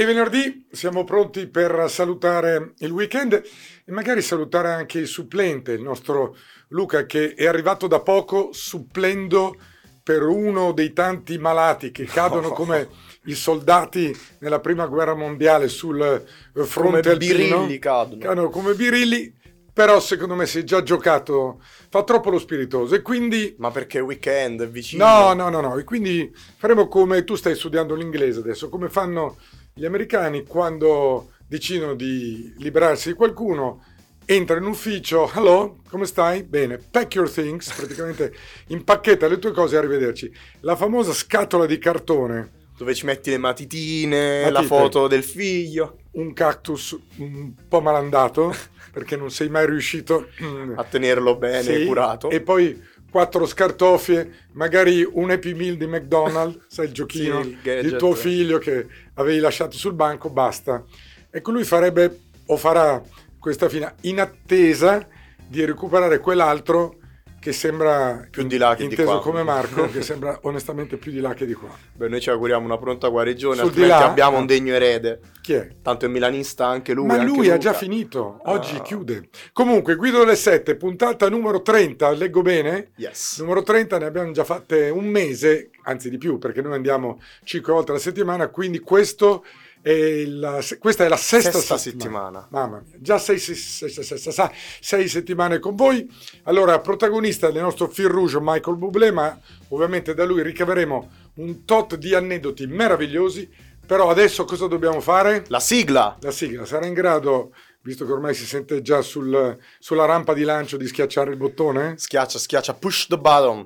E 0.00 0.06
venerdì 0.06 0.66
siamo 0.70 1.04
pronti 1.04 1.46
per 1.46 1.84
salutare 1.90 2.72
il 2.78 2.90
weekend 2.90 3.34
e 3.34 3.92
magari 3.92 4.22
salutare 4.22 4.72
anche 4.72 4.98
il 4.98 5.06
supplente, 5.06 5.72
il 5.72 5.82
nostro 5.82 6.38
Luca 6.68 7.04
che 7.04 7.34
è 7.34 7.46
arrivato 7.46 7.86
da 7.86 8.00
poco 8.00 8.48
supplendo 8.50 9.54
per 10.02 10.22
uno 10.22 10.72
dei 10.72 10.94
tanti 10.94 11.36
malati 11.36 11.90
che 11.90 12.06
cadono 12.06 12.48
come 12.56 12.88
i 13.24 13.34
soldati 13.34 14.18
nella 14.38 14.60
prima 14.60 14.86
guerra 14.86 15.14
mondiale 15.14 15.68
sul 15.68 16.00
eh, 16.00 16.64
fronte 16.64 17.00
Come 17.02 17.10
alpino. 17.10 17.58
birilli 17.58 17.78
cadono. 17.78 18.22
Cadono 18.22 18.48
come 18.48 18.72
birilli, 18.72 19.34
però 19.70 20.00
secondo 20.00 20.34
me 20.34 20.46
si 20.46 20.60
è 20.60 20.62
già 20.62 20.82
giocato, 20.82 21.60
fa 21.90 22.04
troppo 22.04 22.30
lo 22.30 22.38
spiritoso 22.38 22.94
e 22.94 23.02
quindi 23.02 23.54
Ma 23.58 23.70
perché 23.70 23.98
è 23.98 24.02
weekend 24.02 24.62
è 24.62 24.68
vicino? 24.68 25.04
No, 25.04 25.34
no, 25.34 25.50
no, 25.50 25.60
no. 25.60 25.76
E 25.76 25.84
quindi 25.84 26.34
faremo 26.56 26.88
come 26.88 27.22
tu 27.22 27.34
stai 27.34 27.54
studiando 27.54 27.94
l'inglese 27.94 28.38
adesso, 28.40 28.70
come 28.70 28.88
fanno 28.88 29.36
gli 29.74 29.84
americani 29.84 30.44
quando 30.44 31.32
decidono 31.46 31.94
di 31.94 32.54
liberarsi 32.58 33.08
di 33.08 33.14
qualcuno, 33.14 33.84
entra 34.24 34.56
in 34.58 34.64
ufficio, 34.64 35.30
hello, 35.34 35.78
come 35.88 36.06
stai? 36.06 36.44
Bene, 36.44 36.78
pack 36.78 37.14
your 37.14 37.30
things, 37.30 37.72
praticamente 37.72 38.32
impacchetta 38.68 39.26
le 39.26 39.38
tue 39.38 39.52
cose 39.52 39.74
e 39.74 39.78
arrivederci. 39.78 40.32
La 40.60 40.76
famosa 40.76 41.12
scatola 41.12 41.66
di 41.66 41.78
cartone, 41.78 42.58
Dove 42.80 42.94
ci 42.94 43.04
metti 43.04 43.28
le 43.28 43.36
matitine, 43.36 44.40
Matite. 44.44 44.52
la 44.52 44.62
foto 44.62 45.06
del 45.06 45.22
figlio, 45.22 45.98
un 46.12 46.32
cactus 46.32 46.98
un 47.18 47.52
po' 47.68 47.82
malandato, 47.82 48.54
perché 48.90 49.16
non 49.16 49.30
sei 49.30 49.50
mai 49.50 49.66
riuscito 49.66 50.28
a 50.76 50.84
tenerlo 50.84 51.36
bene 51.36 51.62
Sì, 51.62 51.84
curato. 51.84 52.30
E 52.30 52.40
poi 52.40 52.82
quattro 53.10 53.44
scartoffie, 53.46 54.46
magari 54.52 55.06
un 55.10 55.30
Happy 55.30 55.52
Meal 55.52 55.76
di 55.76 55.86
McDonald's, 55.86 56.66
sai 56.68 56.86
il 56.86 56.92
giochino 56.92 57.42
Sì, 57.42 57.58
il 57.64 57.90
di 57.90 57.96
tuo 57.96 58.14
figlio 58.14 58.58
che 58.58 58.86
avevi 59.14 59.38
lasciato 59.38 59.76
sul 59.76 59.94
banco, 59.94 60.30
basta. 60.30 60.84
Ecco, 61.30 61.50
lui 61.50 61.64
farebbe 61.64 62.20
o 62.46 62.56
farà 62.56 63.02
questa 63.38 63.68
fine 63.68 63.94
in 64.02 64.20
attesa 64.20 65.06
di 65.46 65.64
recuperare 65.64 66.18
quell'altro 66.18 66.99
che 67.40 67.52
sembra 67.52 68.26
Più 68.30 68.42
di 68.46 68.58
là 68.58 68.74
che 68.74 68.84
di 68.86 68.90
inteso 68.90 69.08
qua. 69.12 69.20
come 69.20 69.42
Marco, 69.42 69.88
che 69.90 70.02
sembra 70.02 70.38
onestamente 70.42 70.98
più 70.98 71.10
di 71.10 71.20
là 71.20 71.32
che 71.32 71.46
di 71.46 71.54
qua. 71.54 71.70
Beh, 71.94 72.08
noi 72.08 72.20
ci 72.20 72.28
auguriamo 72.30 72.64
una 72.66 72.76
pronta 72.78 73.08
guarigione, 73.08 73.56
Sul 73.56 73.64
di 73.72 73.80
altrimenti 73.80 74.02
là? 74.04 74.08
abbiamo 74.10 74.38
un 74.38 74.46
degno 74.46 74.74
erede. 74.74 75.20
Chi 75.40 75.54
è? 75.54 75.68
Tanto 75.82 76.04
è 76.04 76.08
milanista 76.08 76.66
anche 76.66 76.92
lui. 76.92 77.06
Ma 77.06 77.14
anche 77.14 77.24
lui 77.26 77.46
ha 77.48 77.54
Luca. 77.54 77.58
già 77.58 77.72
finito, 77.72 78.40
oggi 78.44 78.76
Ah. 78.76 78.82
chiude. 78.82 79.28
Comunque, 79.52 79.96
Guido 79.96 80.18
delle 80.18 80.36
7, 80.36 80.76
puntata 80.76 81.28
numero 81.30 81.62
30, 81.62 82.10
leggo 82.10 82.42
bene? 82.42 82.90
Yes. 82.96 83.38
Numero 83.40 83.62
30 83.62 83.98
ne 83.98 84.04
abbiamo 84.04 84.30
già 84.32 84.44
fatte 84.44 84.90
un 84.90 85.06
mese, 85.06 85.70
anzi 85.84 86.10
di 86.10 86.18
più, 86.18 86.38
perché 86.38 86.60
noi 86.60 86.74
andiamo 86.74 87.20
5 87.44 87.72
volte 87.72 87.92
alla 87.92 88.00
settimana, 88.00 88.48
quindi 88.48 88.80
questo 88.80 89.44
la- 89.82 90.62
questa 90.78 91.04
è 91.04 91.08
la 91.08 91.16
sesta, 91.16 91.52
Sesta 91.52 91.78
settimana. 91.78 92.40
settimana. 92.42 92.48
Mamma 92.50 92.82
mia, 92.86 92.96
già 93.00 93.18
sei, 93.18 93.38
sei- 93.38 93.54
sei- 93.54 93.88
sei- 93.90 94.04
sei- 94.18 94.32
sei- 94.32 94.50
sei 94.80 95.08
settimane 95.08 95.58
con 95.58 95.74
voi. 95.74 96.08
Allora, 96.44 96.78
protagonista 96.80 97.50
del 97.50 97.62
nostro 97.62 97.88
fil 97.88 98.08
rouge 98.08 98.38
Michael 98.40 98.76
Bublé, 98.76 99.10
ma 99.10 99.38
ovviamente 99.68 100.12
da 100.14 100.24
lui 100.24 100.42
ricaveremo 100.42 101.10
un 101.36 101.64
tot 101.64 101.96
di 101.96 102.14
aneddoti 102.14 102.66
meravigliosi. 102.66 103.48
Però 103.86 104.08
adesso 104.10 104.44
cosa 104.44 104.66
dobbiamo 104.68 105.00
fare? 105.00 105.44
La 105.48 105.58
sigla. 105.58 106.16
La 106.20 106.30
sigla 106.30 106.64
sarà 106.64 106.86
in 106.86 106.94
grado, 106.94 107.52
visto 107.82 108.04
che 108.06 108.12
ormai 108.12 108.34
si 108.34 108.44
sente 108.46 108.82
già 108.82 109.00
sul- 109.02 109.58
sulla 109.80 110.04
rampa 110.04 110.32
di 110.32 110.42
lancio, 110.44 110.76
di 110.76 110.86
schiacciare 110.86 111.30
il 111.32 111.36
bottone? 111.36 111.94
Schiaccia, 111.96 112.38
schiaccia, 112.38 112.74
push 112.74 113.06
the 113.08 113.16
button. 113.18 113.64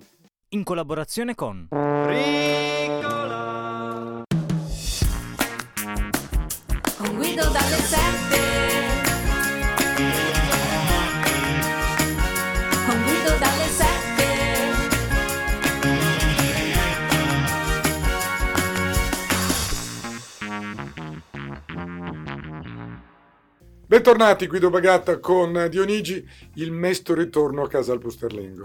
in 0.51 0.63
collaborazione 0.63 1.35
con 1.35 1.67
Con 1.69 2.13
Bentornati, 23.95 24.49
Guido 24.49 24.71
Bagatta 24.71 25.21
con 25.21 25.69
Dionigi, 25.71 26.29
il 26.55 26.73
mesto 26.73 27.15
ritorno 27.15 27.63
a 27.63 27.69
casa 27.69 27.93
al 27.93 28.01
Pusterlengo. 28.01 28.63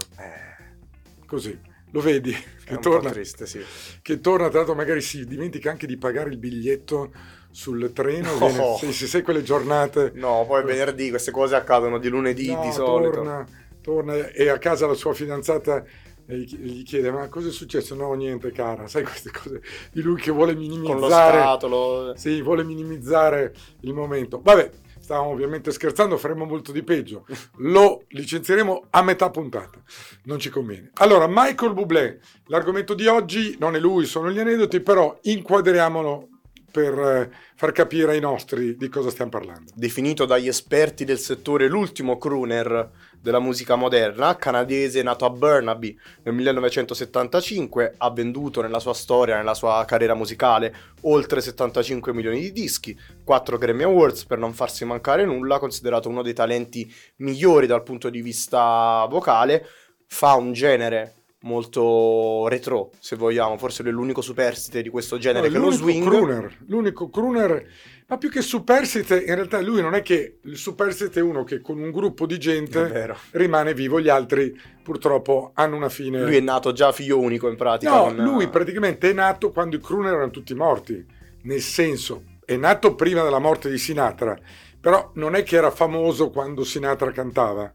Così, 1.24 1.56
lo 1.92 2.00
vedi, 2.00 2.36
che 2.64 2.78
torna, 2.78 3.10
triste, 3.10 3.46
sì. 3.46 3.60
che 4.02 4.18
torna, 4.18 4.48
tra 4.48 4.58
l'altro 4.58 4.74
magari 4.74 5.00
si 5.00 5.24
dimentica 5.24 5.70
anche 5.70 5.86
di 5.86 5.96
pagare 5.96 6.30
il 6.30 6.36
biglietto 6.36 7.12
sul 7.52 7.92
treno, 7.94 8.36
No. 8.38 8.48
viene- 8.48 8.92
se, 8.92 9.06
se 9.06 9.22
quelle 9.22 9.44
giornate... 9.44 10.10
No, 10.16 10.44
poi 10.48 10.64
venerdì 10.64 11.10
queste 11.10 11.30
cose 11.30 11.54
accadono 11.54 11.98
di 11.98 12.08
lunedì 12.08 12.52
No, 12.52 12.62
di 12.62 12.72
solito. 12.72 13.10
Torna, 13.12 13.46
torna 13.80 14.26
e 14.30 14.48
a 14.48 14.58
casa 14.58 14.88
la 14.88 14.94
sua 14.94 15.14
fidanzata 15.14 15.84
e 16.26 16.38
gli 16.38 16.82
chiede 16.82 17.12
ma 17.12 17.28
cosa 17.28 17.48
è 17.48 17.52
successo? 17.52 17.94
No, 17.94 18.12
niente 18.14 18.50
cara, 18.50 18.88
sai 18.88 19.04
queste 19.04 19.30
cose 19.30 19.62
di 19.92 20.00
lui 20.00 20.20
che 20.20 20.32
vuole 20.32 20.54
Con 20.54 20.62
lo 20.64 20.68
minimizzare... 20.68 21.38
scatolo. 21.38 22.14
Sì, 22.16 22.42
vuole 22.42 22.64
minimizzare 22.64 23.54
il 23.82 23.92
momento. 23.94 24.40
Vabbè, 24.42 24.70
stavamo 25.10 25.30
ovviamente 25.30 25.72
scherzando, 25.72 26.16
faremo 26.16 26.44
molto 26.44 26.70
di 26.70 26.84
peggio. 26.84 27.26
Lo 27.56 28.04
licenzieremo 28.10 28.86
a 28.90 29.02
metà 29.02 29.28
puntata. 29.28 29.82
Non 30.24 30.38
ci 30.38 30.50
conviene. 30.50 30.90
Allora, 30.94 31.26
Michael 31.28 31.74
Bublé, 31.74 32.20
l'argomento 32.46 32.94
di 32.94 33.08
oggi 33.08 33.56
non 33.58 33.74
è 33.74 33.80
lui, 33.80 34.04
sono 34.04 34.30
gli 34.30 34.38
aneddoti, 34.38 34.78
però 34.78 35.18
inquadriamolo 35.22 36.28
per 36.70 36.96
eh, 36.96 37.30
far 37.56 37.72
capire 37.72 38.12
ai 38.12 38.20
nostri 38.20 38.76
di 38.76 38.88
cosa 38.88 39.10
stiamo 39.10 39.32
parlando. 39.32 39.72
Definito 39.74 40.26
dagli 40.26 40.46
esperti 40.46 41.04
del 41.04 41.18
settore 41.18 41.66
l'ultimo 41.66 42.16
crooner 42.16 42.90
della 43.20 43.38
musica 43.38 43.74
moderna, 43.74 44.36
canadese 44.36 45.02
nato 45.02 45.24
a 45.24 45.30
Burnaby 45.30 45.96
nel 46.22 46.34
1975, 46.34 47.94
ha 47.98 48.10
venduto 48.10 48.62
nella 48.62 48.80
sua 48.80 48.94
storia, 48.94 49.36
nella 49.36 49.54
sua 49.54 49.84
carriera 49.86 50.14
musicale, 50.14 50.74
oltre 51.02 51.40
75 51.40 52.12
milioni 52.12 52.40
di 52.40 52.52
dischi, 52.52 52.98
4 53.22 53.58
Grammy 53.58 53.82
Awards 53.82 54.24
per 54.24 54.38
non 54.38 54.52
farsi 54.52 54.84
mancare 54.84 55.24
nulla, 55.24 55.58
considerato 55.58 56.08
uno 56.08 56.22
dei 56.22 56.34
talenti 56.34 56.92
migliori 57.16 57.66
dal 57.66 57.82
punto 57.82 58.08
di 58.08 58.22
vista 58.22 59.06
vocale, 59.08 59.66
fa 60.06 60.34
un 60.34 60.52
genere 60.52 61.14
molto 61.42 62.48
retro, 62.48 62.90
se 62.98 63.16
vogliamo, 63.16 63.56
forse 63.56 63.82
lui 63.82 63.92
è 63.92 63.94
l'unico 63.94 64.20
superstite 64.20 64.82
di 64.82 64.90
questo 64.90 65.16
genere 65.16 65.46
No, 65.46 65.52
che 65.52 65.58
lo 65.58 65.64
l'unico 65.70 65.82
swing. 65.82 66.06
crooner, 66.06 66.56
l'unico 66.66 67.08
crooner, 67.08 67.66
ma 68.10 68.18
più 68.18 68.28
che 68.28 68.42
superstite, 68.42 69.22
in 69.22 69.36
realtà 69.36 69.60
lui 69.60 69.80
non 69.80 69.94
è 69.94 70.02
che 70.02 70.38
il 70.42 70.56
superstite 70.56 71.20
è 71.20 71.22
uno 71.22 71.44
che 71.44 71.60
con 71.60 71.78
un 71.78 71.92
gruppo 71.92 72.26
di 72.26 72.38
gente 72.38 73.16
rimane 73.30 73.72
vivo, 73.72 74.00
gli 74.00 74.08
altri 74.08 74.52
purtroppo 74.82 75.52
hanno 75.54 75.76
una 75.76 75.88
fine. 75.88 76.20
Lui 76.20 76.34
è 76.34 76.40
nato 76.40 76.72
già 76.72 76.90
figlio 76.90 77.20
unico 77.20 77.48
in 77.48 77.54
pratica. 77.54 77.94
No, 77.94 78.02
con- 78.06 78.16
lui 78.16 78.48
praticamente 78.48 79.10
è 79.10 79.12
nato 79.12 79.52
quando 79.52 79.76
i 79.76 79.80
crooner 79.80 80.14
erano 80.14 80.30
tutti 80.30 80.54
morti, 80.54 81.06
nel 81.42 81.60
senso, 81.60 82.24
è 82.44 82.56
nato 82.56 82.96
prima 82.96 83.22
della 83.22 83.38
morte 83.38 83.70
di 83.70 83.78
Sinatra, 83.78 84.36
però 84.80 85.12
non 85.14 85.36
è 85.36 85.44
che 85.44 85.54
era 85.54 85.70
famoso 85.70 86.30
quando 86.30 86.64
Sinatra 86.64 87.12
cantava. 87.12 87.72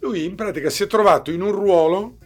Lui 0.00 0.26
in 0.26 0.34
pratica 0.34 0.68
si 0.68 0.82
è 0.82 0.86
trovato 0.86 1.30
in 1.30 1.40
un 1.40 1.52
ruolo 1.52 2.18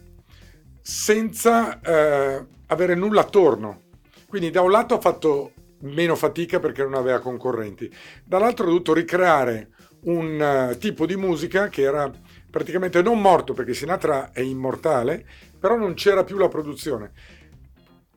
senza 0.83 1.81
eh, 1.81 2.45
avere 2.67 2.97
nulla 2.97 3.21
attorno. 3.21 3.83
Quindi 4.27 4.51
da 4.51 4.63
un 4.63 4.73
lato 4.73 4.95
ha 4.95 5.01
fatto 5.01 5.53
meno 5.93 6.15
fatica 6.15 6.59
perché 6.59 6.83
non 6.83 6.95
aveva 6.95 7.19
concorrenti, 7.21 7.91
dall'altro 8.25 8.65
ha 8.65 8.69
dovuto 8.69 8.93
ricreare 8.95 9.71
un 10.05 10.41
eh, 10.71 10.79
tipo 10.79 11.07
di 11.07 11.17
musica 11.17 11.69
che 11.69 11.83
era 11.83 12.11
praticamente 12.51 13.03
non 13.03 13.21
morto 13.21 13.53
perché 13.55 13.75
Sinatra 13.75 14.33
è 14.33 14.41
immortale, 14.41 15.27
però 15.59 15.77
non 15.77 15.95
c'era 15.95 16.25
più 16.25 16.39
la 16.39 16.49
produzione. 16.49 17.13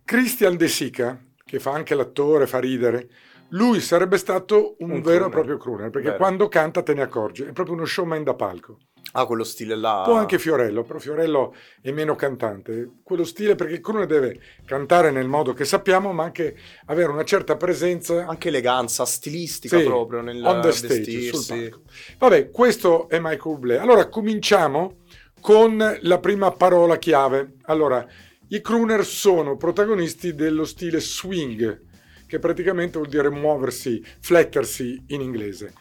Christian 0.04 0.56
De 0.58 0.68
Sica, 0.68 1.24
che 1.46 1.60
fa 1.60 1.72
anche 1.72 1.96
l'attore, 1.96 2.48
fa 2.48 2.60
ridere, 2.60 3.10
lui 3.50 3.80
sarebbe 3.82 4.18
stato 4.18 4.76
un, 4.80 4.92
Un 4.92 5.02
vero 5.02 5.26
e 5.26 5.30
crooner. 5.30 5.30
proprio 5.30 5.58
crooner, 5.58 5.90
perché 5.90 6.12
Vero. 6.12 6.18
quando 6.18 6.48
canta 6.48 6.84
te 6.84 6.94
ne 6.94 7.02
accorgi, 7.02 7.44
è 7.44 7.52
proprio 7.52 7.76
uno 7.76 7.86
showman 7.86 8.24
da 8.24 8.34
palco. 8.36 8.78
Ha 9.12 9.26
quello 9.26 9.44
stile 9.44 9.76
là. 9.76 10.04
Po' 10.06 10.14
anche 10.14 10.38
Fiorello, 10.38 10.84
però 10.84 11.00
Fiorello 11.00 11.56
è 11.82 11.92
meno 11.92 12.16
cantante. 12.16 12.90
Quello 13.04 13.24
stile 13.24 13.56
perché 13.56 13.74
il 13.74 13.82
crooner 13.82 14.06
deve 14.06 14.40
cantare 14.66 15.10
nel 15.10 15.28
modo 15.28 15.54
che 15.54 15.66
sappiamo, 15.66 16.14
ma 16.14 16.26
anche 16.26 16.56
avere 16.86 17.12
una 17.12 17.24
certa 17.24 17.58
presenza 17.58 18.28
Anche 18.28 18.50
eleganza 18.50 19.06
stilistica 19.06 19.78
Sì, 19.80 19.84
proprio 19.84 20.22
nel 20.22 20.44
on 20.46 20.62
the 20.62 20.72
stage, 20.72 20.96
vestirsi. 21.00 21.44
sul 21.44 21.46
palco. 21.58 21.82
Vabbè, 22.20 22.52
questo 22.52 23.10
è 23.10 23.18
Michael 23.18 23.40
Bublé. 23.56 23.78
Allora, 23.80 24.08
cominciamo 24.10 24.98
con 25.42 25.98
la 26.02 26.20
prima 26.20 26.52
parola 26.52 26.98
chiave. 26.98 27.54
Allora, 27.64 28.06
i 28.50 28.62
crooner 28.62 29.04
sono 29.04 29.58
protagonisti 29.58 30.36
dello 30.36 30.66
stile 30.66 31.00
swing, 31.00 31.82
che 32.28 32.38
praticamente 32.38 32.98
vuol 33.00 33.10
dire 33.10 33.30
muoversi, 33.32 34.04
flettersi 34.20 35.04
in 35.08 35.22
inglese. 35.22 35.74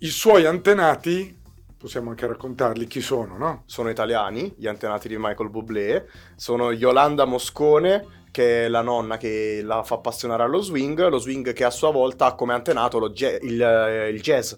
I 0.00 0.08
suoi 0.08 0.44
antenati, 0.44 1.40
possiamo 1.82 2.10
anche 2.10 2.28
raccontarli 2.28 2.86
chi 2.86 3.00
sono, 3.00 3.36
no? 3.36 3.64
Sono 3.66 3.90
italiani, 3.90 4.54
gli 4.56 4.68
antenati 4.68 5.08
di 5.08 5.16
Michael 5.18 5.50
Bublé. 5.50 6.08
Sono 6.36 6.70
Yolanda 6.70 7.24
Moscone, 7.24 8.26
che 8.30 8.66
è 8.66 8.68
la 8.68 8.82
nonna 8.82 9.16
che 9.16 9.62
la 9.64 9.82
fa 9.82 9.96
appassionare 9.96 10.44
allo 10.44 10.60
swing, 10.60 11.08
lo 11.08 11.18
swing 11.18 11.52
che 11.52 11.64
a 11.64 11.70
sua 11.70 11.90
volta 11.90 12.26
ha 12.26 12.34
come 12.36 12.52
antenato 12.52 13.10
ja- 13.10 13.36
il, 13.36 13.60
eh, 13.60 14.10
il 14.10 14.20
jazz, 14.22 14.52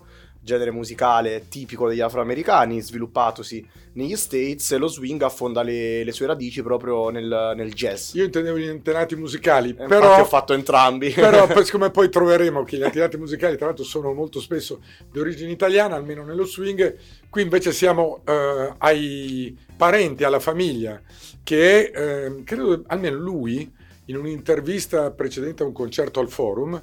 genere 0.45 0.71
musicale 0.71 1.47
tipico 1.49 1.89
degli 1.89 2.01
afroamericani, 2.01 2.81
sviluppatosi 2.81 3.67
negli 3.95 4.15
States, 4.15 4.73
e 4.73 4.77
lo 4.77 4.89
swing 4.89 5.23
affonda 5.23 5.63
le, 5.63 6.05
le 6.05 6.13
sue 6.13 6.27
radici 6.27 6.63
proprio 6.63 7.09
nel, 7.09 7.55
nel 7.57 7.73
jazz. 7.73 8.13
Io 8.15 8.25
intendevo 8.25 8.59
gli 8.59 8.69
antenati 8.69 9.17
musicali, 9.17 9.71
E 9.71 9.75
però... 9.75 9.97
Infatti 9.97 10.21
ho 10.21 10.25
fatto 10.27 10.53
entrambi. 10.53 11.11
Però 11.11 11.49
siccome 11.65 11.91
poi 11.91 12.11
troveremo 12.11 12.63
che 12.63 12.77
gli 12.77 12.83
antenati 12.83 13.17
musicali 13.17 13.57
tra 13.57 13.67
l'altro 13.67 13.85
sono 13.85 14.13
molto 14.13 14.41
spesso 14.41 14.83
di 15.11 15.19
origine 15.19 15.51
italiana, 15.51 15.97
almeno 15.97 16.23
nello 16.25 16.45
swing, 16.45 16.97
qui 17.31 17.43
invece 17.43 17.73
siamo 17.73 18.23
eh, 18.27 18.75
ai 18.79 19.57
parenti, 19.77 20.25
alla 20.25 20.41
famiglia, 20.41 21.01
che 21.43 21.91
eh, 21.95 22.43
credo, 22.45 22.83
almeno 22.89 23.17
lui, 23.17 23.73
in 24.07 24.17
un'intervista 24.17 25.11
precedente 25.11 25.63
a 25.63 25.67
un 25.67 25.73
concerto 25.73 26.21
al 26.21 26.29
forum, 26.29 26.81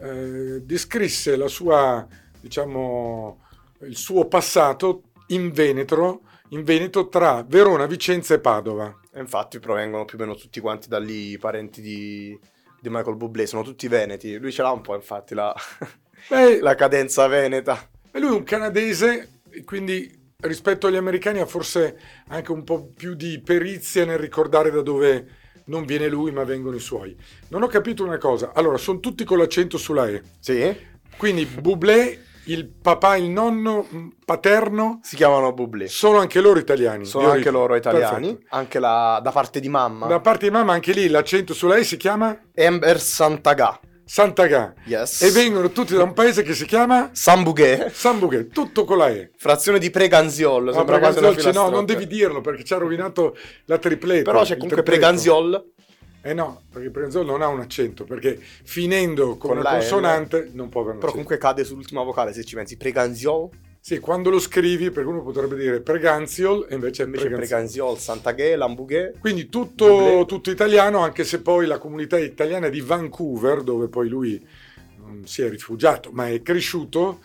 eh, 0.00 0.62
descrisse 0.64 1.36
la 1.36 1.48
sua, 1.48 2.06
diciamo, 2.42 3.40
il 3.82 3.96
suo 3.96 4.26
passato 4.26 5.04
in 5.28 5.52
Veneto, 5.52 6.22
in 6.48 6.64
Veneto 6.64 7.08
tra 7.08 7.44
Verona, 7.46 7.86
Vicenza 7.86 8.34
e 8.34 8.40
Padova. 8.40 8.94
E 9.12 9.20
infatti 9.20 9.60
provengono 9.60 10.04
più 10.04 10.18
o 10.18 10.20
meno 10.20 10.34
tutti 10.34 10.60
quanti 10.60 10.88
da 10.88 10.98
lì, 10.98 11.30
i 11.30 11.38
parenti 11.38 11.80
di, 11.80 12.38
di 12.80 12.88
Michael 12.90 13.16
Bublé, 13.16 13.46
sono 13.46 13.62
tutti 13.62 13.88
veneti. 13.88 14.36
Lui 14.38 14.52
ce 14.52 14.62
l'ha 14.62 14.70
un 14.70 14.80
po', 14.80 14.94
infatti, 14.94 15.34
la, 15.34 15.54
Beh, 16.28 16.60
la 16.60 16.74
cadenza 16.74 17.26
veneta. 17.28 17.88
E 18.10 18.18
lui 18.18 18.30
è 18.30 18.34
un 18.34 18.44
canadese, 18.44 19.40
quindi 19.64 20.20
rispetto 20.40 20.88
agli 20.88 20.96
americani 20.96 21.38
ha 21.38 21.46
forse 21.46 21.98
anche 22.28 22.50
un 22.50 22.64
po' 22.64 22.90
più 22.94 23.14
di 23.14 23.40
perizia 23.40 24.04
nel 24.04 24.18
ricordare 24.18 24.70
da 24.70 24.82
dove 24.82 25.40
non 25.66 25.84
viene 25.84 26.08
lui, 26.08 26.32
ma 26.32 26.44
vengono 26.44 26.76
i 26.76 26.80
suoi. 26.80 27.16
Non 27.48 27.62
ho 27.62 27.68
capito 27.68 28.04
una 28.04 28.18
cosa. 28.18 28.52
Allora, 28.54 28.76
sono 28.76 28.98
tutti 28.98 29.24
con 29.24 29.38
l'accento 29.38 29.78
sulla 29.78 30.08
E. 30.08 30.22
Sì, 30.40 30.76
Quindi 31.16 31.46
Bublé, 31.46 32.18
il 32.46 32.66
papà, 32.68 33.16
il 33.16 33.28
nonno 33.30 33.86
paterno, 34.24 34.98
si 35.02 35.16
chiamano 35.16 35.52
Bublé. 35.52 35.88
sono 35.88 36.18
anche 36.18 36.40
loro 36.40 36.58
italiani. 36.58 37.04
Sono 37.04 37.24
anche 37.26 37.34
origine. 37.48 37.56
loro 37.56 37.74
italiani, 37.76 38.26
Perfetto. 38.28 38.56
anche 38.56 38.78
la- 38.78 39.20
da 39.22 39.30
parte 39.30 39.60
di 39.60 39.68
mamma. 39.68 40.06
Da 40.06 40.20
parte 40.20 40.46
di 40.46 40.50
mamma 40.52 40.72
anche 40.72 40.92
lì 40.92 41.08
l'accento 41.08 41.54
sulla 41.54 41.76
E 41.76 41.84
si 41.84 41.96
chiama 41.96 42.36
Amber 42.56 43.00
Santagà. 43.00 43.78
Sant'Agà. 44.04 44.74
Yes. 44.84 45.22
E 45.22 45.30
vengono 45.30 45.70
tutti 45.70 45.94
da 45.94 46.02
un 46.02 46.12
paese 46.12 46.42
che 46.42 46.52
si 46.54 46.66
chiama 46.66 47.10
Sambughe, 47.12 47.88
San 47.94 48.18
Bughe, 48.18 48.48
tutto 48.48 48.84
con 48.84 48.98
la 48.98 49.08
E. 49.08 49.30
frazione 49.38 49.78
di 49.78 49.88
Preganziol. 49.90 50.64
No, 50.64 50.84
Preganziol, 50.84 51.54
no, 51.54 51.70
non 51.70 51.86
devi 51.86 52.06
dirlo 52.06 52.42
perché 52.42 52.62
ci 52.62 52.74
ha 52.74 52.78
rovinato 52.78 53.34
la 53.66 53.78
tripletta. 53.78 54.30
Però 54.30 54.42
c'è 54.42 54.56
comunque. 54.58 54.82
Preganziol. 54.82 55.71
Eh 56.24 56.34
no, 56.34 56.62
perché 56.72 56.90
Preganziol 56.90 57.26
non 57.26 57.42
ha 57.42 57.48
un 57.48 57.60
accento, 57.60 58.04
perché 58.04 58.38
finendo 58.38 59.36
con, 59.36 59.50
Con 59.50 59.50
una 59.58 59.62
la 59.62 59.70
L. 59.76 59.78
consonante 59.80 60.50
non 60.52 60.68
può 60.68 60.82
avere 60.82 60.94
un 60.94 61.00
Però 61.00 61.10
accento. 61.10 61.10
comunque 61.10 61.38
cade 61.38 61.64
sull'ultima 61.64 62.02
vocale 62.02 62.32
se 62.32 62.44
ci 62.44 62.54
pensi. 62.54 62.76
Preganziol. 62.76 63.48
Sì, 63.80 63.98
quando 63.98 64.30
lo 64.30 64.38
scrivi, 64.38 64.92
perché 64.92 65.08
uno 65.08 65.24
potrebbe 65.24 65.56
dire 65.56 65.80
Preganziol 65.80 66.66
e 66.70 66.74
invece 66.76 67.02
è 67.02 67.06
Invece 67.06 67.28
Preganziol. 67.28 67.98
Santaghe, 67.98 68.54
Lambughe. 68.54 69.14
Quindi 69.18 69.48
tutto, 69.48 70.24
tutto 70.28 70.52
italiano, 70.52 71.00
anche 71.00 71.24
se 71.24 71.40
poi 71.40 71.66
la 71.66 71.78
comunità 71.78 72.16
italiana 72.16 72.68
di 72.68 72.80
Vancouver, 72.80 73.62
dove 73.62 73.88
poi 73.88 74.08
lui 74.08 74.40
non 74.98 75.26
si 75.26 75.42
è 75.42 75.50
rifugiato, 75.50 76.10
ma 76.12 76.28
è 76.28 76.40
cresciuto, 76.42 77.18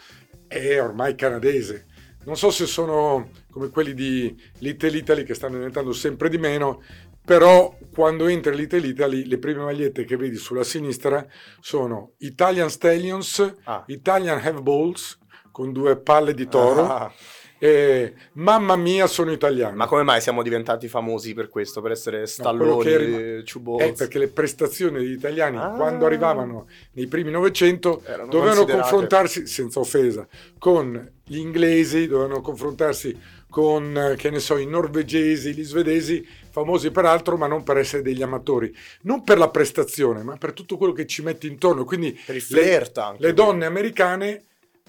è 0.48 0.82
ormai 0.82 1.14
canadese. 1.14 1.86
Non 2.26 2.36
so 2.36 2.50
se 2.50 2.66
sono 2.66 3.30
come 3.52 3.70
quelli 3.70 3.94
di 3.94 4.36
Little 4.58 4.98
Italy 4.98 5.24
che 5.24 5.36
stanno 5.36 5.58
diventando 5.58 5.94
sempre 5.94 6.28
di 6.28 6.38
meno, 6.40 6.82
però 7.28 7.76
quando 7.94 8.28
entri 8.28 8.54
in 8.54 8.58
Little 8.60 8.88
Italy 8.88 9.26
le 9.26 9.38
prime 9.38 9.62
magliette 9.66 10.06
che 10.06 10.16
vedi 10.16 10.38
sulla 10.38 10.64
sinistra 10.64 11.26
sono 11.60 12.12
Italian 12.20 12.70
Stallions, 12.70 13.54
Ah. 13.66 13.84
Italian 13.88 14.40
Have 14.42 14.62
Balls 14.62 15.18
con 15.52 15.74
due 15.74 15.98
palle 15.98 16.34
di 16.34 16.48
toro 16.48 16.84
Ah. 16.88 17.12
e 17.60 18.14
Mamma 18.34 18.78
mia 18.78 19.08
sono 19.08 19.32
italiano. 19.34 19.76
Ma 19.76 19.88
come 19.88 20.04
mai 20.04 20.22
siamo 20.22 20.42
diventati 20.42 20.88
famosi 20.88 21.34
per 21.34 21.50
questo? 21.50 21.82
Per 21.82 21.92
essere 21.92 22.28
stalloni, 22.28 22.84
che 22.84 22.92
eri- 22.94 23.44
ciubolz? 23.46 23.84
Eh, 23.84 23.92
perché 23.94 24.20
le 24.20 24.30
prestazioni 24.30 25.00
degli 25.00 25.12
italiani 25.12 25.58
Ah. 25.58 25.72
quando 25.72 26.06
arrivavano 26.06 26.68
nei 26.94 27.08
primi 27.08 27.32
Novecento 27.32 28.04
dovevano 28.30 28.64
confrontarsi, 28.66 29.48
senza 29.48 29.80
offesa, 29.82 30.26
con 30.60 31.12
gli 31.26 31.40
inglesi, 31.40 32.08
dovevano 32.08 32.40
confrontarsi 32.40 33.20
con, 33.50 33.98
eh, 33.98 34.16
che 34.18 34.30
ne 34.30 34.40
so, 34.40 34.58
i 34.58 34.68
norvegesi, 34.68 35.54
gli 35.54 35.64
svedesi, 35.64 36.24
famosi 36.58 36.90
peraltro, 36.90 37.38
ma 37.38 37.46
non 37.46 37.62
per 37.62 37.78
essere 37.78 38.02
degli 38.02 38.24
amatori, 38.24 38.76
non 39.02 39.24
per 39.24 39.38
la 39.38 39.50
prestazione, 39.50 40.24
ma 40.24 40.38
per 40.38 40.54
tutto 40.54 40.76
quello 40.76 40.92
che 40.92 41.06
ci 41.06 41.22
metti 41.22 41.46
intorno. 41.46 41.86
Quindi 41.86 42.20
le- 42.26 42.92
le 43.20 43.34
donne 43.34 43.66
americane 43.68 44.44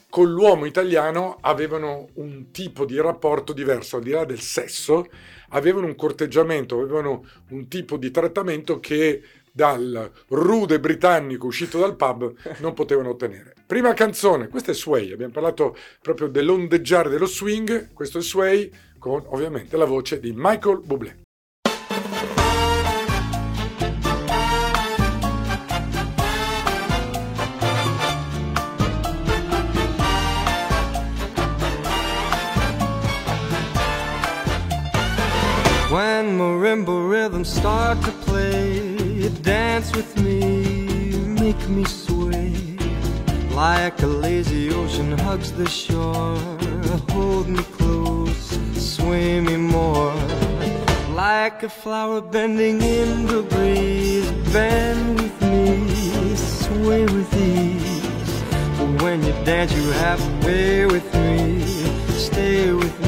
con 0.09 0.31
l'uomo 0.31 0.65
italiano 0.65 1.37
avevano 1.43 2.09
un 2.15 2.51
tipo 2.53 2.87
di 2.87 2.99
rapporto 2.99 3.53
diverso, 3.53 3.97
al 3.97 4.03
di 4.03 4.11
là 4.13 4.25
del 4.25 4.41
sesso, 4.41 5.09
avevano 5.51 5.85
un 5.85 5.95
corteggiamento, 5.95 6.81
avevano 6.81 7.27
un 7.51 7.69
tipo 7.69 7.99
di 7.99 8.11
trattamento 8.11 8.81
che 8.81 9.23
dal 9.53 10.11
rude 10.29 10.81
britannico 10.81 11.49
uscito 11.49 11.79
dal 11.79 11.97
pub 11.97 12.33
non 12.61 12.73
potevano 12.73 13.11
ottenere. 13.11 13.53
Prima 13.67 13.93
canzone, 13.93 14.49
questa 14.49 14.71
è 14.71 14.75
Sway, 14.75 15.13
abbiamo 15.13 15.33
parlato 15.35 15.77
proprio 16.01 16.29
dell'ondeggiare 16.29 17.11
dello 17.11 17.27
swing, 17.27 17.93
questo 17.93 18.17
è 18.17 18.23
Sway 18.23 18.71
con 18.99 19.23
ovviamente 19.27 19.77
la 19.77 19.85
voce 19.85 20.19
di 20.19 20.33
Michael 20.35 20.81
Bublé. 20.83 21.27
Rhythms 37.29 37.53
start 37.53 38.01
to 38.03 38.11
play, 38.25 39.29
dance 39.43 39.95
with 39.95 40.17
me, 40.17 41.13
make 41.43 41.69
me 41.69 41.85
sway. 41.85 42.55
Like 43.51 44.01
a 44.03 44.07
lazy 44.07 44.73
ocean 44.73 45.13
hugs 45.19 45.53
the 45.53 45.69
shore, 45.69 46.37
hold 47.11 47.49
me 47.49 47.63
close, 47.77 48.59
sway 48.95 49.41
me 49.41 49.57
more. 49.57 50.15
Like 51.13 51.63
a 51.65 51.69
flower 51.69 52.23
bending 52.23 52.81
in 52.81 53.27
the 53.27 53.43
breeze, 53.43 54.31
bend 54.51 55.21
with 55.21 55.39
me, 55.43 56.35
sway 56.35 57.03
with 57.03 57.31
ease. 57.35 58.43
When 59.03 59.23
you 59.23 59.35
dance, 59.45 59.73
you 59.75 59.91
have 60.05 60.19
to 60.19 60.47
way 60.47 60.87
with 60.87 61.09
me, 61.15 61.61
stay 62.29 62.73
with 62.73 62.97
me, 63.01 63.08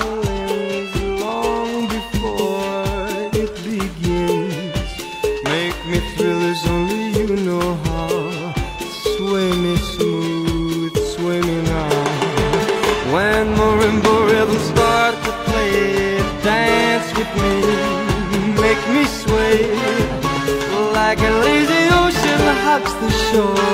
hugs 22.71 22.93
the 23.03 23.11
shore. 23.27 23.67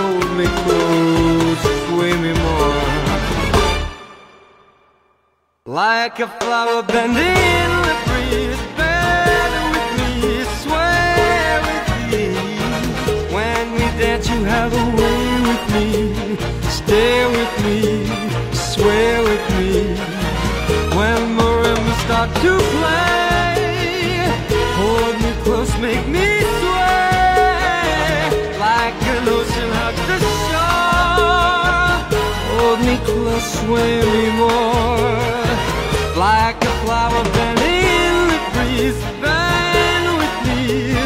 Hold 0.00 0.30
me 0.38 0.46
close, 0.62 1.62
sway 1.86 2.12
me 2.24 2.32
more. 2.44 2.82
Like 5.82 6.16
a 6.26 6.28
flower 6.40 6.82
bending 6.82 7.40
in 7.60 7.70
the 7.88 7.96
breeze, 8.06 8.62
bend 8.78 9.54
with 9.74 9.90
me, 9.98 10.12
sway 10.62 11.46
with 11.68 11.88
me. 12.12 12.26
When 13.36 13.64
we 13.76 13.84
dance, 14.00 14.26
you 14.32 14.40
have 14.54 14.72
a 14.84 14.86
way 14.98 15.22
with 15.48 15.64
me. 15.74 15.88
Stay 16.80 17.18
with 17.36 17.54
me, 17.64 17.78
sway 18.72 19.10
with 19.28 19.44
me. 19.58 19.72
When 20.98 21.20
marimbas 21.38 21.98
start 22.04 22.30
to 22.44 22.52
play, 22.72 23.35
sway 33.46 34.00
me. 34.38 34.48
Like 36.16 36.56
a 36.64 36.72
flower 36.82 37.22
bending 37.34 37.84
in 38.02 38.28
the 38.32 38.38
breeze, 38.52 39.00
bend 39.20 40.06
with 40.20 40.36
me, 40.46 40.96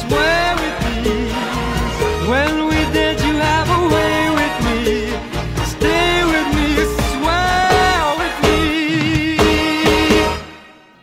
sway 0.00 0.54
with 0.62 0.78
me. 1.02 1.16
When 2.30 2.54
we 2.68 2.78
dance, 2.92 3.22
you 3.24 3.34
have 3.36 3.68
a 3.68 3.80
way 3.94 4.30
with 4.38 4.56
me. 4.66 4.80
Stay 5.66 6.22
with 6.24 6.48
me, 6.54 6.68
sway 7.10 8.02
with 8.20 8.36
me. 8.44 8.62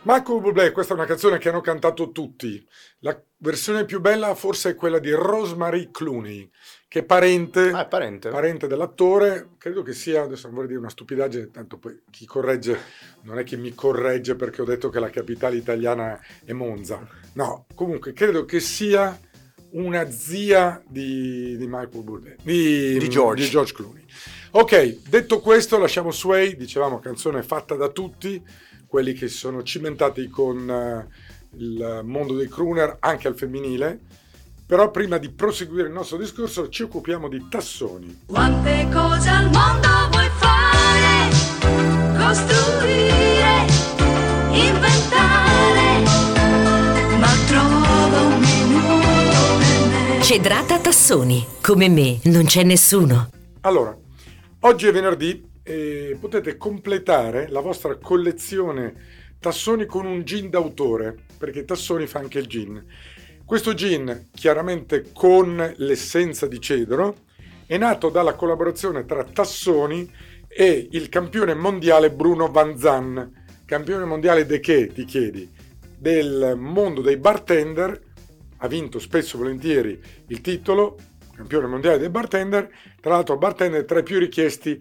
Michael 0.04 0.40
Bublé, 0.42 0.72
questa 0.72 0.94
è 0.94 0.98
una 0.98 1.06
canzone 1.06 1.38
che 1.38 1.50
hanno 1.50 1.62
cantato 1.62 2.12
tutti. 2.12 2.66
La 3.00 3.22
versione 3.38 3.84
più 3.86 4.00
bella 4.00 4.34
forse 4.36 4.70
è 4.70 4.76
quella 4.76 5.00
di 5.00 5.12
Rosemary 5.12 5.92
Clooney, 5.92 6.50
che 6.90 7.02
è 7.02 7.04
parente, 7.04 7.70
Ah, 7.70 7.86
è 7.86 7.88
parente. 7.88 8.30
parente 8.30 8.66
dell'attore. 8.68 9.50
Credo 9.60 9.84
che 9.84 9.94
sia, 9.94 10.24
adesso 10.24 10.48
non 10.48 10.56
vorrei 10.56 10.70
dire 10.70 10.80
una 10.82 10.90
stupidaggine, 10.90 11.52
tanto 11.52 11.78
poi 11.78 12.02
chi 12.10 12.26
corregge 12.26 12.78
non 13.22 13.38
è 13.38 13.44
che 13.44 13.58
mi 13.58 13.76
corregge 13.76 14.36
perché 14.36 14.64
ho 14.64 14.66
detto 14.66 14.90
che 14.90 15.00
la 15.00 15.12
capitale 15.12 15.56
italiana 15.56 16.20
è 16.44 16.52
Monza. 16.52 17.08
No, 17.34 17.68
comunque 17.76 18.12
credo 18.14 18.44
che 18.44 18.60
sia 18.60 19.18
una 19.72 20.10
zia 20.10 20.82
di, 20.88 21.56
di 21.58 21.68
Michael 21.68 22.04
Bublé, 22.04 22.38
di, 22.42 22.98
Di 22.98 23.08
George. 23.08 23.44
di 23.44 23.50
George 23.52 23.72
Clooney. 23.74 24.04
Ok, 24.54 25.08
detto 25.08 25.42
questo, 25.42 25.78
lasciamo 25.78 26.10
Sway, 26.12 26.56
dicevamo 26.58 26.98
canzone 26.98 27.44
fatta 27.44 27.76
da 27.76 27.90
tutti, 27.90 28.44
quelli 28.88 29.14
che 29.14 29.28
si 29.28 29.38
sono 29.38 29.62
cimentati 29.62 30.28
con 30.28 30.68
eh, 30.68 31.08
il 31.58 32.02
mondo 32.04 32.34
dei 32.36 32.48
crooner 32.48 32.98
anche 33.00 33.28
al 33.28 33.38
femminile. 33.38 34.00
Però 34.70 34.92
prima 34.92 35.18
di 35.18 35.32
proseguire 35.32 35.88
il 35.88 35.94
nostro 35.94 36.16
discorso 36.16 36.70
ci 36.70 36.84
occupiamo 36.84 37.28
di 37.28 37.44
tassoni. 37.50 38.26
Quante 38.28 38.88
cose 38.94 39.28
al 39.28 39.50
mondo 39.50 39.88
vuoi 40.12 40.30
fare? 40.38 41.32
Costruire, 42.16 43.66
inventare, 44.52 46.04
ma 47.18 47.34
trova 47.48 48.22
un 48.22 48.40
minuto 48.40 49.58
per 49.58 50.18
me. 50.18 50.24
Cedrata 50.24 50.78
Tassoni, 50.78 51.48
come 51.64 51.90
me 51.90 52.20
non 52.26 52.46
c'è 52.46 52.62
nessuno. 52.62 53.32
Allora, 53.62 53.98
oggi 54.60 54.86
è 54.86 54.92
venerdì 54.92 55.50
e 55.64 56.16
potete 56.20 56.58
completare 56.58 57.48
la 57.50 57.62
vostra 57.62 57.98
collezione 57.98 58.94
tassoni 59.40 59.88
con 59.88 60.06
un 60.06 60.24
gin 60.24 60.52
d'autore, 60.52 61.18
perché 61.40 61.66
Tassoni 61.66 62.06
fa 62.06 62.20
anche 62.20 62.38
il 62.38 62.46
gin. 62.46 62.86
Questo 63.50 63.74
gin, 63.74 64.28
chiaramente 64.32 65.10
con 65.12 65.74
l'essenza 65.78 66.46
di 66.46 66.62
cedro, 66.62 67.26
è 67.66 67.80
nato 67.80 68.10
dalla 68.10 68.36
collaborazione 68.36 69.06
tra 69.06 69.24
Tassoni 69.24 70.08
e 70.48 70.88
il 70.92 71.10
campione 71.10 71.56
mondiale 71.56 72.12
Bruno 72.12 72.52
Van 72.52 72.78
Zan. 72.78 73.48
Campione 73.66 74.06
mondiale 74.06 74.46
di 74.46 74.60
che, 74.60 74.92
ti 74.94 75.04
chiedi? 75.04 75.50
Del 75.98 76.54
mondo 76.58 77.02
dei 77.02 77.18
bartender, 77.18 78.00
ha 78.58 78.68
vinto 78.68 79.00
spesso 79.00 79.36
e 79.36 79.40
volentieri 79.40 80.00
il 80.28 80.42
titolo, 80.42 80.96
campione 81.36 81.66
mondiale 81.66 81.98
dei 81.98 82.10
bartender, 82.10 82.70
tra 83.02 83.14
l'altro 83.14 83.36
bartender 83.36 83.84
tra 83.84 83.98
i 83.98 84.04
più 84.04 84.20
richiesti, 84.20 84.80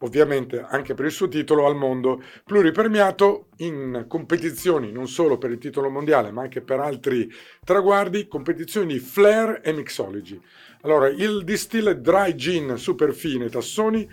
ovviamente 0.00 0.60
anche 0.60 0.94
per 0.94 1.06
il 1.06 1.10
suo 1.12 1.28
titolo 1.28 1.66
al 1.66 1.76
mondo, 1.76 2.22
pluripremiato 2.44 3.48
in 3.58 4.04
competizioni 4.08 4.92
non 4.92 5.08
solo 5.08 5.38
per 5.38 5.50
il 5.50 5.58
titolo 5.58 5.90
mondiale, 5.90 6.30
ma 6.30 6.42
anche 6.42 6.60
per 6.60 6.80
altri 6.80 7.30
traguardi, 7.64 8.28
competizioni 8.28 8.94
di 8.94 8.98
flair 8.98 9.60
e 9.62 9.72
mixology. 9.72 10.40
Allora, 10.82 11.08
il 11.08 11.42
distilled 11.44 11.98
dry 12.00 12.34
gin 12.34 12.76
super 12.76 13.12
fine 13.12 13.48
Tassoni 13.48 14.08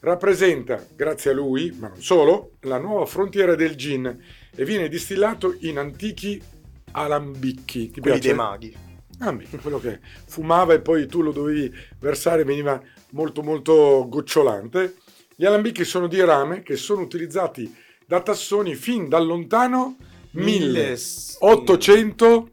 rappresenta, 0.00 0.84
grazie 0.94 1.30
a 1.30 1.34
lui, 1.34 1.74
ma 1.78 1.88
non 1.88 2.02
solo, 2.02 2.56
la 2.60 2.78
nuova 2.78 3.06
frontiera 3.06 3.54
del 3.54 3.74
gin 3.76 4.22
e 4.54 4.64
viene 4.64 4.88
distillato 4.88 5.56
in 5.60 5.78
antichi 5.78 6.40
alambicchi. 6.92 7.90
Ti 7.90 8.00
Quelli 8.00 8.18
piace? 8.18 8.20
dei 8.20 8.34
maghi. 8.34 8.76
Ah, 9.18 9.32
beh, 9.34 9.48
quello 9.60 9.78
che 9.78 10.00
fumava 10.26 10.72
e 10.74 10.80
poi 10.80 11.06
tu 11.06 11.20
lo 11.22 11.30
dovevi 11.32 11.70
versare 11.98 12.42
veniva 12.44 12.82
molto 13.10 13.42
molto 13.42 14.06
gocciolante. 14.08 14.99
Gli 15.40 15.46
alambicchi 15.46 15.86
sono 15.86 16.06
di 16.06 16.22
rame 16.22 16.62
che 16.62 16.76
sono 16.76 17.00
utilizzati 17.00 17.74
da 18.04 18.20
tassoni 18.20 18.74
fin 18.74 19.08
dal 19.08 19.24
lontano 19.24 19.96
1800 20.32 22.50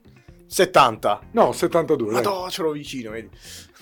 70. 0.48 1.20
no 1.32 1.51
72 1.51 2.13
dai. 2.13 2.24
Madonna, 2.24 2.50
ce 2.50 2.62
l'ho 2.62 2.72
vicino, 2.72 3.12
vedi. 3.12 3.29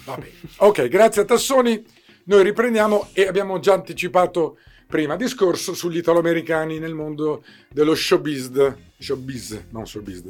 Vabbè. 0.06 0.28
Ok, 0.66 0.88
grazie 0.88 1.22
a 1.22 1.26
Tassoni. 1.26 1.86
Noi 2.24 2.42
riprendiamo 2.42 3.10
e 3.14 3.28
abbiamo 3.28 3.60
già 3.60 3.74
anticipato 3.74 4.58
prima 4.88 5.16
discorso 5.16 5.76
sugli 5.76 5.98
italoamericani 5.98 6.80
nel 6.80 6.96
mondo 6.96 7.44
dello 7.70 7.94
showbiz, 7.94 8.74
showbiz, 8.98 9.66
non 9.70 9.86
showbiz, 9.86 10.24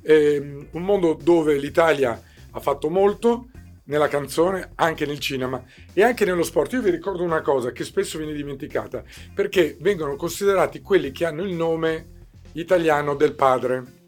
Ehm, 0.00 0.68
un 0.70 0.82
mondo 0.82 1.18
dove 1.22 1.58
l'Italia 1.58 2.18
ha 2.50 2.60
fatto 2.60 2.88
molto 2.88 3.48
nella 3.84 4.08
canzone, 4.08 4.72
anche 4.76 5.06
nel 5.06 5.18
cinema 5.18 5.62
e 5.92 6.02
anche 6.02 6.24
nello 6.24 6.42
sport. 6.42 6.72
Io 6.72 6.82
vi 6.82 6.90
ricordo 6.90 7.22
una 7.22 7.40
cosa 7.40 7.72
che 7.72 7.84
spesso 7.84 8.18
viene 8.18 8.32
dimenticata, 8.32 9.02
perché 9.34 9.76
vengono 9.80 10.16
considerati 10.16 10.80
quelli 10.80 11.10
che 11.10 11.24
hanno 11.24 11.42
il 11.42 11.54
nome 11.54 12.20
italiano 12.52 13.14
del 13.14 13.34
padre 13.34 14.00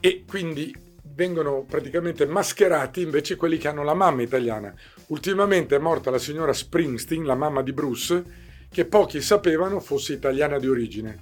e 0.00 0.24
quindi 0.26 0.74
vengono 1.14 1.64
praticamente 1.66 2.26
mascherati 2.26 3.00
invece 3.00 3.36
quelli 3.36 3.56
che 3.56 3.68
hanno 3.68 3.84
la 3.84 3.94
mamma 3.94 4.22
italiana. 4.22 4.74
Ultimamente 5.06 5.76
è 5.76 5.78
morta 5.78 6.10
la 6.10 6.18
signora 6.18 6.52
Springsteen, 6.52 7.24
la 7.24 7.36
mamma 7.36 7.62
di 7.62 7.72
Bruce, 7.72 8.24
che 8.68 8.84
pochi 8.84 9.20
sapevano 9.20 9.80
fosse 9.80 10.12
italiana 10.12 10.58
di 10.58 10.68
origine. 10.68 11.18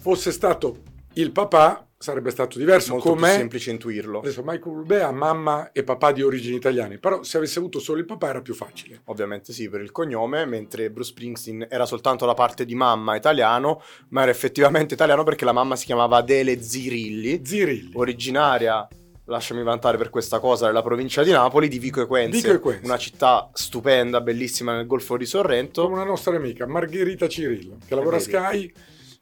Fosse 0.00 0.32
stato 0.32 0.82
il 1.14 1.30
papà, 1.30 1.86
sarebbe 2.02 2.30
stato 2.30 2.58
diverso. 2.58 2.94
Molto 2.94 3.10
Com'è? 3.10 3.32
semplice 3.32 3.70
intuirlo. 3.70 4.20
Adesso 4.20 4.40
Michael 4.42 4.74
Bublé 4.74 5.02
ha 5.02 5.12
mamma 5.12 5.70
e 5.70 5.84
papà 5.84 6.12
di 6.12 6.22
origini 6.22 6.56
italiane, 6.56 6.96
però 6.96 7.22
se 7.22 7.36
avesse 7.36 7.58
avuto 7.58 7.78
solo 7.78 7.98
il 7.98 8.06
papà 8.06 8.30
era 8.30 8.40
più 8.40 8.54
facile. 8.54 9.02
Ovviamente 9.04 9.52
sì, 9.52 9.68
per 9.68 9.82
il 9.82 9.92
cognome, 9.92 10.46
mentre 10.46 10.90
Bruce 10.90 11.10
Springsteen 11.10 11.66
era 11.68 11.84
soltanto 11.84 12.24
la 12.24 12.32
parte 12.32 12.64
di 12.64 12.74
mamma 12.74 13.16
italiano, 13.16 13.82
ma 14.08 14.22
era 14.22 14.30
effettivamente 14.30 14.94
italiano 14.94 15.24
perché 15.24 15.44
la 15.44 15.52
mamma 15.52 15.76
si 15.76 15.84
chiamava 15.84 16.16
Adele 16.16 16.62
Zirilli, 16.62 17.42
Zirilli. 17.44 17.90
originaria, 17.92 18.88
lasciami 19.26 19.62
vantare 19.62 19.98
per 19.98 20.08
questa 20.08 20.38
cosa, 20.38 20.66
della 20.66 20.82
provincia 20.82 21.22
di 21.22 21.32
Napoli, 21.32 21.68
di 21.68 21.78
Vico 21.78 22.00
Equense, 22.00 22.40
Vico 22.40 22.52
Equense. 22.54 22.84
una 22.86 22.96
città 22.96 23.50
stupenda, 23.52 24.22
bellissima 24.22 24.74
nel 24.74 24.86
Golfo 24.86 25.18
di 25.18 25.26
Sorrento. 25.26 25.82
Come 25.82 25.96
una 25.96 26.04
nostra 26.04 26.34
amica 26.34 26.66
Margherita 26.66 27.28
Cirillo, 27.28 27.76
che 27.86 27.94
lavora 27.94 28.16
a. 28.16 28.20
Sky, 28.20 28.72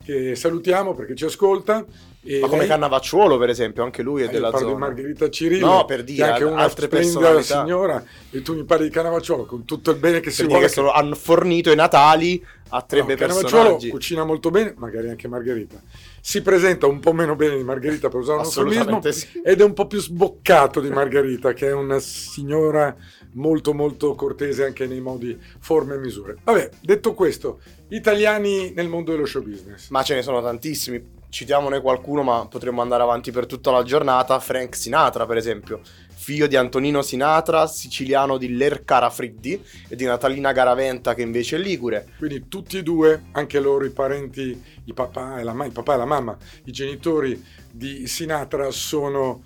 che 0.04 0.36
salutiamo 0.36 0.94
perché 0.94 1.16
ci 1.16 1.24
ascolta. 1.24 1.84
E 2.20 2.40
Ma 2.40 2.46
come 2.48 2.60
lei- 2.60 2.68
Cannavacciuolo, 2.68 3.38
per 3.38 3.48
esempio, 3.48 3.84
anche 3.84 4.02
lui 4.02 4.22
è 4.22 4.26
Eh, 4.26 4.28
della 4.28 4.50
parlo 4.50 4.66
di 4.66 4.72
zona. 4.72 4.86
Margherita 4.86 5.30
Cirillo, 5.30 5.66
No, 5.66 5.84
per 5.84 6.02
dire, 6.04 6.24
che 6.24 6.30
anche 6.32 6.44
una 6.44 6.62
altre 6.62 6.88
personalità. 6.88 7.60
signora, 7.60 8.04
e 8.30 8.42
tu 8.42 8.54
mi 8.54 8.64
parli 8.64 8.84
di 8.88 8.90
Cannavacciuolo 8.90 9.44
con 9.46 9.64
tutto 9.64 9.92
il 9.92 9.98
bene 9.98 10.20
che 10.20 10.30
si 10.30 10.44
vuole. 10.44 10.62
che 10.62 10.68
sono- 10.68 10.90
hanno 10.90 11.14
fornito 11.14 11.70
i 11.70 11.76
Natali 11.76 12.44
a 12.70 12.82
tre 12.82 13.00
No, 13.00 13.06
bei 13.06 13.16
Cannavacciuolo 13.16 13.62
personaggi. 13.62 13.88
cucina 13.90 14.24
molto 14.24 14.50
bene, 14.50 14.74
magari 14.76 15.08
anche 15.08 15.28
Margherita. 15.28 15.80
Si 16.20 16.42
presenta 16.42 16.86
un 16.86 16.98
po' 17.00 17.12
meno 17.12 17.36
bene 17.36 17.56
di 17.56 17.62
Margherita 17.62 18.08
per 18.08 18.20
usare 18.20 18.40
un 18.40 18.44
Assolutamente 18.44 19.12
sì. 19.12 19.40
ed 19.42 19.60
è 19.60 19.64
un 19.64 19.72
po' 19.72 19.86
più 19.86 20.00
sboccato 20.00 20.80
di 20.80 20.90
Margherita, 20.90 21.54
che 21.54 21.68
è 21.68 21.72
una 21.72 21.98
signora 22.00 22.94
molto 23.34 23.72
molto 23.72 24.14
cortese 24.14 24.64
anche 24.64 24.86
nei 24.86 25.00
modi, 25.00 25.38
forme 25.60 25.94
e 25.94 25.98
misure. 25.98 26.36
Vabbè, 26.42 26.70
detto 26.82 27.14
questo, 27.14 27.60
italiani 27.88 28.72
nel 28.74 28.88
mondo 28.88 29.12
dello 29.12 29.24
show 29.24 29.42
business. 29.42 29.88
Ma 29.90 30.02
ce 30.02 30.16
ne 30.16 30.22
sono 30.22 30.42
tantissimi. 30.42 31.16
Citiamone 31.30 31.80
qualcuno, 31.80 32.22
ma 32.22 32.46
potremmo 32.46 32.80
andare 32.80 33.02
avanti 33.02 33.30
per 33.30 33.46
tutta 33.46 33.70
la 33.70 33.82
giornata. 33.82 34.38
Frank 34.38 34.74
Sinatra, 34.74 35.26
per 35.26 35.36
esempio, 35.36 35.80
figlio 36.08 36.46
di 36.46 36.56
Antonino 36.56 37.02
Sinatra, 37.02 37.66
siciliano 37.66 38.38
di 38.38 38.56
Lercara 38.56 39.10
Friddi 39.10 39.62
e 39.88 39.94
di 39.94 40.04
Natalina 40.04 40.52
Garaventa, 40.52 41.14
che 41.14 41.22
invece 41.22 41.56
è 41.56 41.58
ligure. 41.58 42.08
Quindi 42.16 42.48
tutti 42.48 42.78
e 42.78 42.82
due, 42.82 43.24
anche 43.32 43.60
loro 43.60 43.84
i 43.84 43.90
parenti, 43.90 44.62
i 44.84 44.92
papà 44.94 45.38
e 45.38 45.42
la, 45.42 45.52
ma- 45.52 45.66
il 45.66 45.72
papà 45.72 45.94
e 45.94 45.96
la 45.98 46.06
mamma, 46.06 46.36
i 46.64 46.72
genitori 46.72 47.44
di 47.70 48.06
Sinatra 48.06 48.70
sono 48.70 49.42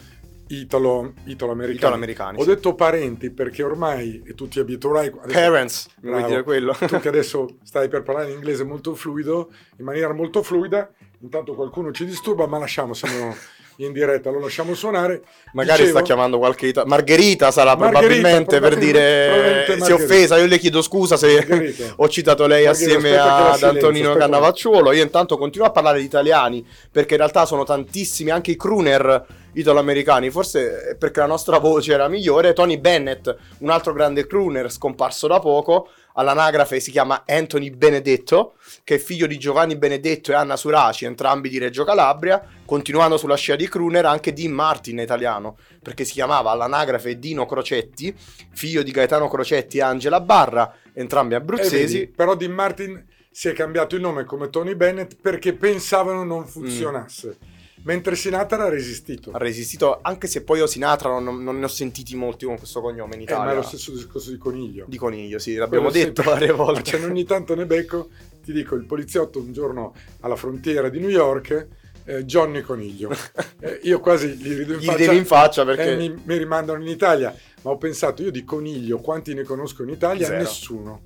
italo, 0.48 1.14
italo-americani. 1.24 1.76
Italo-americani, 1.78 2.38
Ho 2.38 2.42
sì. 2.42 2.48
detto 2.48 2.74
parenti 2.74 3.30
perché 3.30 3.62
ormai, 3.62 4.22
e 4.24 4.34
tu 4.34 4.46
ti 4.48 4.60
abituerai... 4.60 5.08
adesso- 5.08 5.38
Parents, 5.38 5.86
mi 6.00 6.08
vuoi 6.10 6.14
Bravo. 6.20 6.28
dire 6.28 6.42
quello? 6.44 6.72
Tu 6.78 7.00
che 7.00 7.08
adesso 7.08 7.56
stai 7.64 7.88
per 7.88 8.02
parlare 8.02 8.28
in 8.30 8.36
inglese 8.36 8.62
molto 8.64 8.94
fluido, 8.94 9.50
in 9.78 9.84
maniera 9.84 10.12
molto 10.12 10.42
fluida, 10.42 10.90
intanto 11.22 11.54
qualcuno 11.54 11.92
ci 11.92 12.04
disturba, 12.04 12.46
ma 12.46 12.58
lasciamo, 12.58 12.94
siamo 12.94 13.34
in 13.76 13.92
diretta, 13.92 14.30
lo 14.30 14.40
lasciamo 14.40 14.74
suonare. 14.74 15.22
Magari 15.54 15.80
Dicevo- 15.82 15.98
sta 15.98 16.06
chiamando 16.06 16.38
qualche 16.38 16.66
ita- 16.66 16.84
Margherita 16.84 17.50
sarà 17.50 17.74
Margherita, 17.76 17.98
probabilmente 18.00 18.58
per 18.60 18.70
probabilmente- 18.70 19.00
dire 19.02 19.30
probabilmente 19.32 19.84
si 19.84 19.90
è 19.90 19.94
offesa, 19.94 20.36
io 20.38 20.46
le 20.46 20.58
chiedo 20.58 20.82
scusa 20.82 21.16
se 21.16 21.34
Margherita. 21.34 21.92
ho 21.96 22.08
citato 22.08 22.46
lei 22.46 22.64
Margherita, 22.66 22.96
assieme 22.98 23.16
ad 23.16 23.62
Antonino. 23.62 24.14
Cannavacciuolo. 24.14 24.92
Io 24.92 25.02
intanto 25.02 25.38
continuo 25.38 25.66
a 25.66 25.70
parlare 25.70 25.98
di 26.00 26.04
italiani 26.04 26.66
perché 26.90 27.12
in 27.14 27.20
realtà 27.20 27.46
sono 27.46 27.64
tantissimi 27.64 28.30
anche 28.30 28.50
i 28.50 28.56
crooner 28.56 29.24
italo-americani, 29.54 30.30
forse 30.30 30.96
perché 30.98 31.20
la 31.20 31.26
nostra 31.26 31.58
voce 31.58 31.92
era 31.92 32.08
migliore. 32.08 32.52
Tony 32.52 32.78
Bennett, 32.78 33.34
un 33.58 33.70
altro 33.70 33.92
grande 33.92 34.26
crooner 34.26 34.70
scomparso 34.70 35.26
da 35.26 35.38
poco, 35.40 35.88
all'anagrafe 36.14 36.81
si 36.81 36.90
chiama 36.90 37.25
Anthony 37.26 37.71
Benedetto, 37.71 38.54
che 38.85 38.97
è 38.97 38.99
figlio 38.99 39.26
di 39.26 39.38
Giovanni 39.38 39.76
Benedetto 39.76 40.33
e 40.33 40.35
Anna 40.35 40.57
Suraci, 40.57 41.04
entrambi 41.04 41.49
di 41.49 41.59
Reggio 41.59 41.85
Calabria, 41.85 42.42
continuando 42.64 43.16
sulla 43.16 43.37
scia 43.37 43.57
di 43.57 43.69
crooner 43.69 44.04
anche 44.04 44.33
Dean 44.33 44.52
Martin 44.52 44.99
italiano, 44.99 45.57
perché 45.83 46.04
si 46.04 46.12
chiamava 46.12 46.50
all'anagrafe 46.50 47.19
Dino 47.19 47.47
Crocetti, 47.47 48.14
figlio 48.52 48.83
di 48.83 48.90
Gaetano 48.90 49.28
Crocetti 49.28 49.78
e 49.78 49.83
Angela 49.83 50.21
Barra, 50.21 50.75
entrambi 50.92 51.35
abruzzesi. 51.35 51.99
vedi, 51.99 52.07
però 52.09 52.35
Dean 52.35 52.52
Martin 52.52 53.07
si 53.31 53.49
è 53.49 53.54
cambiato 53.54 53.95
il 53.95 54.02
nome 54.02 54.25
come 54.25 54.50
Tony 54.50 54.75
Bennett 54.75 55.16
perché 55.21 55.54
pensavano 55.54 56.23
non 56.23 56.47
funzionasse, 56.47 57.38
mentre 57.84 58.14
Sinatra 58.16 58.64
ha 58.64 58.68
resistito. 58.68 59.30
ha 59.32 59.38
resistito, 59.38 59.98
anche 60.02 60.26
se 60.26 60.42
poi 60.42 60.58
io 60.58 60.66
Sinatra 60.66 61.18
non, 61.18 61.42
non 61.42 61.58
ne 61.58 61.64
ho 61.64 61.68
sentiti 61.68 62.14
molti 62.16 62.44
con 62.44 62.56
questo 62.58 62.80
cognome 62.80 63.14
in 63.16 63.22
Eh, 63.22 63.24
ma 63.24 63.30
è 63.30 63.34
Italia. 63.34 63.54
lo 63.54 63.62
stesso 63.62 63.92
discorso 63.92 64.30
di 64.30 64.38
Coniglio. 64.38 64.84
Di 64.88 64.96
coniglio, 64.96 65.38
sì, 65.38 65.54
l'abbiamo 65.54 65.88
Quello 65.90 66.04
detto 66.06 66.22
sempre. 66.22 66.40
varie 66.40 66.52
volte. 66.54 66.82
ce 66.82 66.98
n'è 66.98 67.04
ogni 67.06 67.24
tanto 67.24 67.54
ne 67.54 67.66
becco. 67.66 68.08
Ti 68.42 68.52
dico, 68.52 68.74
il 68.74 68.84
poliziotto 68.86 69.38
un 69.38 69.52
giorno 69.52 69.94
alla 70.20 70.34
frontiera 70.36 70.88
di 70.88 70.98
New 70.98 71.08
York, 71.08 71.66
eh, 72.04 72.24
Johnny 72.24 72.60
Coniglio. 72.62 73.10
Eh, 73.62 73.78
io 73.84 74.00
quasi 74.00 74.30
gli 74.30 74.56
rido 74.56 74.72
in 74.72 74.80
Gli 74.80 74.84
faccia. 74.86 75.12
in 75.12 75.24
faccia 75.24 75.64
perché 75.64 75.94
mi, 75.94 76.12
mi 76.24 76.36
rimandano 76.36 76.82
in 76.82 76.88
Italia. 76.88 77.32
Ma 77.62 77.70
ho 77.70 77.78
pensato, 77.78 78.22
io 78.24 78.32
di 78.32 78.42
Coniglio, 78.42 78.98
quanti 78.98 79.34
ne 79.34 79.44
conosco 79.44 79.84
in 79.84 79.90
Italia? 79.90 80.26
Zero. 80.26 80.38
Nessuno. 80.38 81.02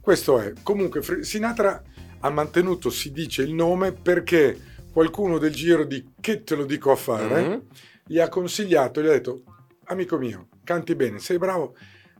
Questo 0.00 0.38
è. 0.38 0.52
Comunque, 0.62 1.02
Sinatra 1.22 1.82
ha 2.20 2.30
mantenuto, 2.30 2.88
si 2.88 3.12
dice, 3.12 3.42
il 3.42 3.52
nome 3.52 3.92
perché 3.92 4.58
qualcuno 4.92 5.38
del 5.38 5.52
giro 5.52 5.84
di 5.84 6.04
che 6.20 6.44
te 6.44 6.54
lo 6.54 6.64
dico 6.64 6.90
a 6.92 6.96
fare 6.96 7.42
Mhm. 7.42 7.62
gli 8.06 8.18
ha 8.18 8.28
consigliato, 8.28 9.00
gli 9.02 9.06
ha 9.06 9.12
detto, 9.12 9.42
amico 9.86 10.18
mio, 10.18 10.48
canti 10.64 10.94
bene, 10.94 11.18
sei 11.18 11.38
bravo, 11.38 11.74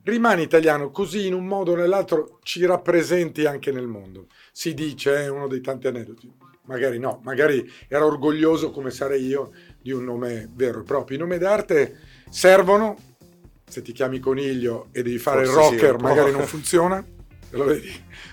rimani 0.05 0.43
italiano 0.43 0.91
così 0.91 1.27
in 1.27 1.35
un 1.35 1.47
modo 1.47 1.73
o 1.73 1.77
nell'altro 1.77 2.39
ci 2.43 2.65
rappresenti 2.65 3.45
anche 3.45 3.71
nel 3.73 3.87
mondo. 3.87 4.27
Si 4.51 4.75
dice, 4.75 5.17
è 5.25 5.29
uno 5.29 5.47
dei 5.49 5.61
tanti 5.61 5.87
aneddoti. 5.87 6.31
Magari 6.65 6.99
no, 6.99 7.21
magari 7.25 7.69
era 7.89 8.05
orgoglioso 8.07 8.71
come 8.71 8.91
sarei 8.91 9.27
io 9.27 9.51
di 9.81 9.91
un 9.91 10.05
nome 10.05 10.49
vero 10.55 10.81
e 10.81 10.83
proprio. 10.85 11.17
I 11.17 11.21
nomi 11.21 11.37
d'arte 11.37 11.99
servono, 12.31 12.97
se 13.67 13.83
ti 13.83 13.93
chiami 13.93 14.21
Coniglio 14.21 14.87
e 14.93 15.03
devi 15.03 15.19
fare 15.19 15.45
Forse 15.45 15.59
il 15.61 15.65
sì, 15.67 15.71
rocker, 15.85 15.97
po'. 15.97 16.03
magari 16.03 16.31
non 16.31 16.47
funziona. 16.47 17.05
Lo 17.53 17.65
vedi? 17.65 17.91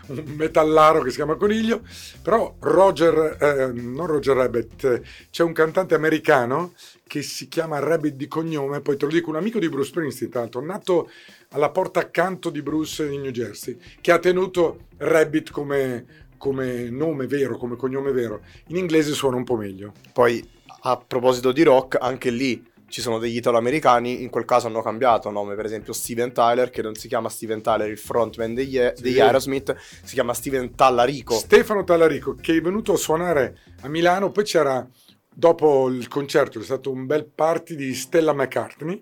Un 0.08 0.24
metallaro 0.38 1.02
che 1.02 1.10
si 1.10 1.18
chiama 1.18 1.36
Coniglio. 1.36 1.82
Però 2.22 2.56
Roger, 2.60 3.38
eh, 3.40 3.72
non 3.74 4.06
Roger 4.06 4.36
Rabbit, 4.36 4.84
eh, 4.86 5.02
c'è 5.30 5.44
un 5.44 5.54
cantante 5.54 5.96
americano 5.96 6.74
che 7.06 7.22
si 7.22 7.48
chiama 7.48 7.80
Rabbit 7.80 8.16
di 8.16 8.28
cognome, 8.28 8.82
poi 8.82 8.96
te 8.96 9.06
lo 9.06 9.12
dico, 9.12 9.30
un 9.30 9.36
amico 9.36 9.60
di 9.60 9.68
Bruce 9.68 9.90
Springsteen, 9.90 10.32
l'altro, 10.34 10.62
nato 10.62 11.10
alla 11.50 11.70
porta 11.70 12.00
accanto 12.00 12.50
di 12.50 12.62
Bruce 12.62 13.06
in 13.06 13.22
New 13.22 13.32
Jersey, 13.32 13.78
che 14.00 14.12
ha 14.12 14.20
tenuto 14.20 14.86
Rabbit 14.98 15.50
come, 15.52 16.28
come 16.38 16.90
nome 16.90 17.26
vero, 17.26 17.58
come 17.58 17.76
cognome 17.76 18.12
vero. 18.12 18.42
In 18.68 18.78
inglese 18.78 19.14
suona 19.14 19.38
un 19.38 19.44
po' 19.44 19.56
meglio. 19.58 19.94
Poi, 20.14 20.48
a 20.82 20.98
proposito 20.98 21.52
di 21.52 21.64
rock, 21.64 21.98
anche 22.00 22.30
lì 22.30 22.64
ci 22.90 23.02
sono 23.02 23.20
degli 23.20 23.38
italo-americani, 23.38 24.22
in 24.22 24.30
quel 24.30 24.46
caso 24.46 24.68
hanno 24.68 24.82
cambiato 24.82 25.30
nome, 25.30 25.56
per 25.56 25.66
esempio 25.66 25.94
Steven 25.94 26.34
Tyler, 26.34 26.70
che 26.70 26.82
non 26.82 26.96
si 26.96 27.08
chiama 27.08 27.30
Steven 27.30 27.62
Tyler, 27.62 27.90
il 27.90 27.98
frontman 27.98 28.54
degli, 28.54 28.80
degli 29.00 29.20
Aerosmith, 29.20 29.76
si 30.04 30.14
chiama 30.14 30.34
Steven 30.34 30.76
Tallarico. 30.76 31.36
Stefano 31.36 31.84
Tallarico 31.84 32.36
che 32.36 32.58
è 32.58 32.62
venuto 32.62 32.94
a 32.94 32.98
suonare 32.98 33.60
a 33.82 33.88
Milano, 33.88 34.32
poi 34.32 34.44
c'era 34.44 34.88
dopo 35.34 35.90
il 35.90 36.08
concerto, 36.08 36.60
c'è 36.60 36.66
stato 36.66 36.92
un 36.92 37.06
bel 37.06 37.26
party 37.26 37.76
di 37.76 37.94
Stella 37.94 38.34
McCartney 38.34 39.02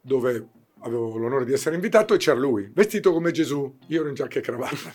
dove 0.00 0.48
avevo 0.80 1.16
l'onore 1.16 1.44
di 1.44 1.52
essere 1.52 1.74
invitato 1.74 2.14
e 2.14 2.18
c'era 2.18 2.38
lui, 2.38 2.70
vestito 2.72 3.12
come 3.12 3.32
Gesù, 3.32 3.78
io 3.88 4.00
ero 4.00 4.08
in 4.08 4.14
giacca 4.14 4.38
e 4.38 4.42
cravatta. 4.42 4.92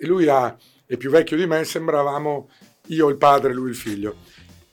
Lui 0.00 0.26
ha- 0.28 0.56
è 0.86 0.96
più 0.96 1.10
vecchio 1.10 1.36
di 1.36 1.46
me, 1.46 1.62
sembravamo 1.64 2.48
io 2.88 3.08
il 3.08 3.16
padre, 3.16 3.52
lui 3.52 3.70
il 3.70 3.76
figlio. 3.76 4.16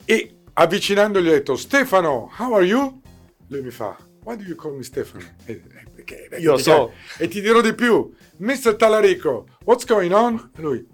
E 0.04 0.36
avvicinandogli 0.54 1.28
ho 1.28 1.32
detto 1.32 1.56
Stefano, 1.56 2.30
how 2.38 2.54
are 2.54 2.64
you? 2.64 3.00
Lui 3.48 3.62
mi 3.62 3.70
fa, 3.70 3.96
why 4.24 4.36
do 4.36 4.42
you 4.42 4.54
call 4.56 4.74
me 4.76 4.82
Stefano? 4.82 5.24
E- 5.44 5.62
perché- 5.94 6.26
perché- 6.28 6.42
Io 6.44 6.56
so. 6.58 6.92
E 7.18 7.28
ti 7.28 7.40
dirò 7.40 7.60
di 7.60 7.74
più, 7.74 8.12
Mr. 8.38 8.74
Tallarico, 8.76 9.46
what's 9.64 9.84
going 9.84 10.12
on? 10.12 10.50
E 10.56 10.60
Lui, 10.60 10.86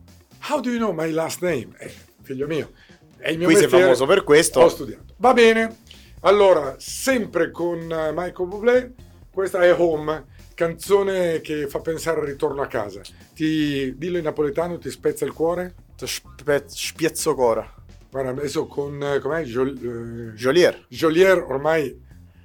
how 0.49 0.61
do 0.61 0.69
you 0.71 0.79
know 0.79 0.93
my 0.93 1.11
last 1.11 1.41
name? 1.43 1.69
Eh, 1.79 1.93
figlio 2.23 2.47
mio, 2.47 2.71
è 3.19 3.31
il 3.31 3.39
mio 3.39 3.47
Qui 3.47 3.55
sei 3.57 3.63
mestiere, 3.65 3.85
famoso 3.85 4.07
per 4.07 4.25
questo. 4.25 4.61
Ho 4.61 4.69
studiato. 4.69 5.15
Va 5.19 5.33
bene, 5.33 5.77
allora, 6.21 6.77
sempre 6.79 7.51
con 7.51 7.79
eh, 7.81 8.13
Michael 8.15 8.49
Bublé, 8.49 8.95
questa 9.33 9.63
è 9.63 9.73
Home, 9.79 10.25
canzone 10.55 11.41
che 11.41 11.67
fa 11.69 11.81
pensare 11.81 12.21
al 12.21 12.27
ritorno 12.27 12.61
a 12.63 12.67
casa. 12.67 13.01
Ti, 13.35 13.97
dillo 13.97 14.19
in 14.19 14.25
napoletano, 14.25 14.79
ti 14.79 14.91
spezza 14.91 15.25
il 15.25 15.33
cuore? 15.33 15.75
Spe- 16.03 16.65
Spiezzocora. 16.67 17.75
Guarda, 18.11 18.31
adesso 18.31 18.67
con, 18.67 19.01
eh, 19.03 19.19
com'è? 19.21 19.43
Jol- 19.45 20.31
eh, 20.33 20.35
Jolier. 20.37 20.85
Jolier 20.89 21.39
ormai 21.39 21.99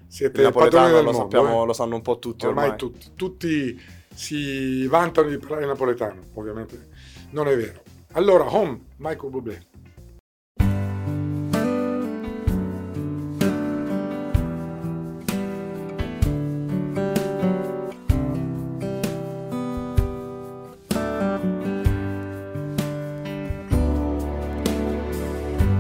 siete 0.08 0.42
Il 0.42 0.52
padroni 0.54 0.86
napoletano 0.86 0.86
del 0.96 1.04
lo, 1.04 1.12
mondo. 1.12 1.18
sappiamo, 1.18 1.64
eh. 1.64 1.66
lo 1.66 1.74
sanno 1.74 1.96
un 1.96 2.02
po' 2.02 2.20
tutti 2.20 2.46
ormai, 2.46 2.64
ormai. 2.66 2.78
tutti, 2.80 3.08
tutti 3.16 3.82
si 4.14 4.86
vantano 4.88 5.30
di 5.30 5.38
parlare 5.38 5.66
napoletano, 5.66 6.22
ovviamente 6.36 6.88
non 7.32 7.48
è 7.48 7.56
vero. 7.58 7.82
Allora, 8.12 8.54
Home, 8.56 8.80
Michael 8.98 9.32
Bublé. 9.32 9.66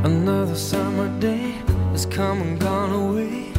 Another 0.05 0.53
summer 0.55 1.09
day 1.19 1.55
has 1.89 2.05
come 2.05 2.39
and 2.43 2.59
gone 2.59 2.91
away 2.91 3.51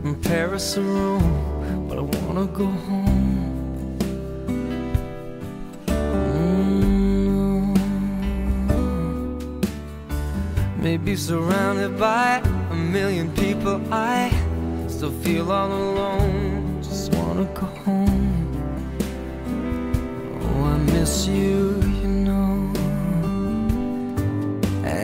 from 0.00 0.14
Paris 0.20 0.78
or 0.78 0.82
Rome, 0.82 1.88
but 1.88 1.98
I 1.98 2.02
wanna 2.02 2.46
go 2.46 2.66
home. 2.66 3.98
Mm. 5.86 7.74
Maybe 10.76 11.16
surrounded 11.16 11.98
by 11.98 12.40
a 12.70 12.74
million 12.76 13.32
people, 13.34 13.82
I 13.92 14.30
still 14.86 15.10
feel 15.10 15.50
all 15.50 15.72
alone. 15.72 16.80
Just 16.80 17.12
wanna 17.16 17.46
go 17.54 17.66
home. 17.82 18.46
Oh, 20.42 20.62
I 20.62 20.76
miss 20.92 21.26
you, 21.26 21.81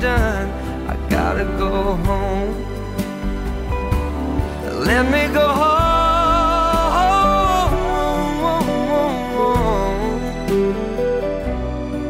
Done. 0.00 0.48
I 0.88 0.96
gotta 1.08 1.44
go 1.58 1.94
home. 2.08 2.54
Let 4.84 5.04
me 5.10 5.28
go 5.32 5.46
home. 5.46 5.80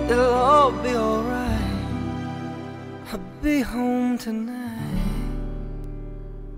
It'll 0.09 0.35
all 0.35 0.73
be 0.73 0.95
alright. 0.95 1.75
I'll 3.13 3.21
be 3.43 3.61
home 3.61 4.17
tonight. 4.19 4.59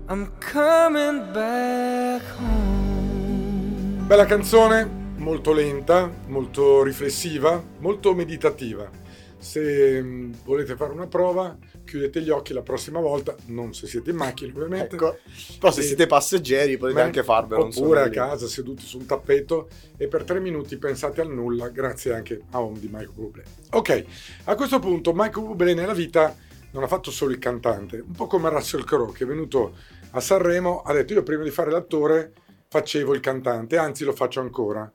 I'm 0.07 0.31
coming 0.39 1.33
back 1.33 2.21
home. 2.37 4.05
Bella 4.07 4.25
canzone, 4.25 4.87
molto 5.17 5.51
lenta, 5.51 6.11
molto 6.27 6.83
riflessiva, 6.83 7.63
molto 7.79 8.13
meditativa. 8.13 9.01
Se 9.43 10.01
mm, 10.01 10.33
volete 10.45 10.75
fare 10.75 10.93
una 10.93 11.07
prova, 11.07 11.57
chiudete 11.83 12.21
gli 12.21 12.29
occhi 12.29 12.53
la 12.53 12.61
prossima 12.61 13.01
volta, 13.01 13.35
non 13.47 13.73
se 13.73 13.87
siete 13.87 14.11
in 14.11 14.15
macchina 14.15 14.53
ovviamente. 14.53 14.95
Ecco. 14.95 15.17
Però 15.59 15.71
se 15.71 15.81
E- 15.81 15.83
siete 15.83 16.07
passeggeri 16.07 16.77
potete 16.77 16.99
Beh, 16.99 17.05
anche 17.05 17.23
farvelo. 17.23 17.65
Oppure 17.65 18.01
a 18.03 18.09
casa 18.09 18.47
seduti 18.47 18.85
su 18.85 18.99
un 18.99 19.05
tappeto 19.05 19.67
e 19.97 20.07
per 20.07 20.23
tre 20.23 20.39
minuti 20.39 20.77
pensate 20.77 21.19
al 21.19 21.29
nulla, 21.29 21.67
grazie 21.67 22.13
anche 22.13 22.41
a 22.51 22.61
Home 22.61 22.79
di 22.79 22.87
Michael 22.87 23.11
Bublé. 23.13 23.43
Ok, 23.71 24.05
a 24.45 24.55
questo 24.55 24.79
punto 24.79 25.11
Michael 25.13 25.45
Bublé 25.45 25.73
nella 25.73 25.93
vita 25.93 26.35
non 26.71 26.83
ha 26.83 26.87
fatto 26.87 27.11
solo 27.11 27.31
il 27.31 27.39
cantante, 27.39 27.97
un 27.99 28.13
po' 28.13 28.27
come 28.27 28.49
Russell 28.49 28.83
Crowe 28.83 29.11
che 29.11 29.25
è 29.25 29.27
venuto 29.27 29.75
a 30.11 30.19
Sanremo, 30.19 30.81
ha 30.81 30.93
detto 30.93 31.13
io 31.13 31.23
prima 31.23 31.43
di 31.43 31.51
fare 31.51 31.69
l'attore 31.69 32.31
facevo 32.69 33.13
il 33.13 33.19
cantante, 33.19 33.77
anzi 33.77 34.03
lo 34.03 34.13
faccio 34.13 34.39
ancora. 34.39 34.91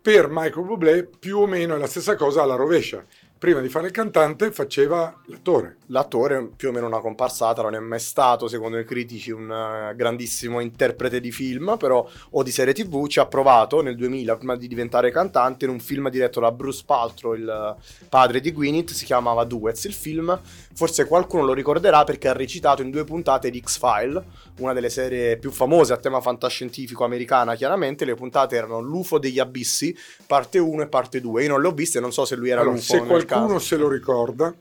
Per 0.00 0.28
Michael 0.30 0.64
Bublé 0.64 1.04
più 1.18 1.38
o 1.40 1.46
meno 1.46 1.74
è 1.74 1.78
la 1.78 1.86
stessa 1.86 2.16
cosa 2.16 2.42
alla 2.42 2.54
rovescia. 2.54 3.04
Prima 3.38 3.60
di 3.60 3.68
fare 3.68 3.86
il 3.86 3.92
cantante 3.92 4.50
faceva 4.50 5.14
l'attore. 5.26 5.76
L'attore 5.86 6.50
più 6.56 6.70
o 6.70 6.72
meno 6.72 6.86
una 6.86 6.98
comparsata, 6.98 7.62
non 7.62 7.76
è 7.76 7.78
mai 7.78 8.00
stato, 8.00 8.48
secondo 8.48 8.80
i 8.80 8.84
critici, 8.84 9.30
un 9.30 9.48
eh, 9.48 9.94
grandissimo 9.94 10.58
interprete 10.58 11.20
di 11.20 11.30
film, 11.30 11.76
però 11.78 12.04
o 12.30 12.42
di 12.42 12.50
serie 12.50 12.74
tv, 12.74 13.06
ci 13.06 13.20
ha 13.20 13.26
provato 13.26 13.80
nel 13.80 13.94
2000, 13.94 14.36
prima 14.36 14.56
di 14.56 14.66
diventare 14.66 15.12
cantante, 15.12 15.66
in 15.66 15.70
un 15.70 15.78
film 15.78 16.10
diretto 16.10 16.40
da 16.40 16.50
Bruce 16.50 16.82
Paltrow, 16.84 17.34
il 17.34 17.48
eh, 17.48 18.06
padre 18.08 18.40
di 18.40 18.50
Gwyneth, 18.50 18.90
si 18.90 19.04
chiamava 19.04 19.44
Duets. 19.44 19.84
Il 19.84 19.94
film, 19.94 20.36
forse 20.74 21.06
qualcuno 21.06 21.44
lo 21.44 21.52
ricorderà 21.52 22.02
perché 22.02 22.26
ha 22.26 22.32
recitato 22.32 22.82
in 22.82 22.90
due 22.90 23.04
puntate 23.04 23.50
di 23.50 23.60
X-File, 23.60 24.20
una 24.58 24.72
delle 24.72 24.90
serie 24.90 25.36
più 25.36 25.52
famose 25.52 25.92
a 25.92 25.96
tema 25.96 26.20
fantascientifico 26.20 27.04
americana, 27.04 27.54
chiaramente. 27.54 28.04
Le 28.04 28.14
puntate 28.14 28.56
erano 28.56 28.80
L'UFO 28.80 29.20
degli 29.20 29.38
abissi, 29.38 29.96
parte 30.26 30.58
1 30.58 30.82
e 30.82 30.88
parte 30.88 31.20
2. 31.20 31.44
Io 31.44 31.48
non 31.50 31.60
le 31.60 31.68
ho 31.68 31.72
viste, 31.72 32.00
non 32.00 32.12
so 32.12 32.24
se 32.24 32.34
lui 32.34 32.48
era 32.50 32.62
Allora, 32.62 32.74
l'UFO 32.74 32.94
se 32.94 33.00
nel 33.00 33.26
qualcuno 33.28 33.54
caso. 33.54 33.66
se 33.66 33.76
lo 33.76 33.88
ricorda, 33.88 34.54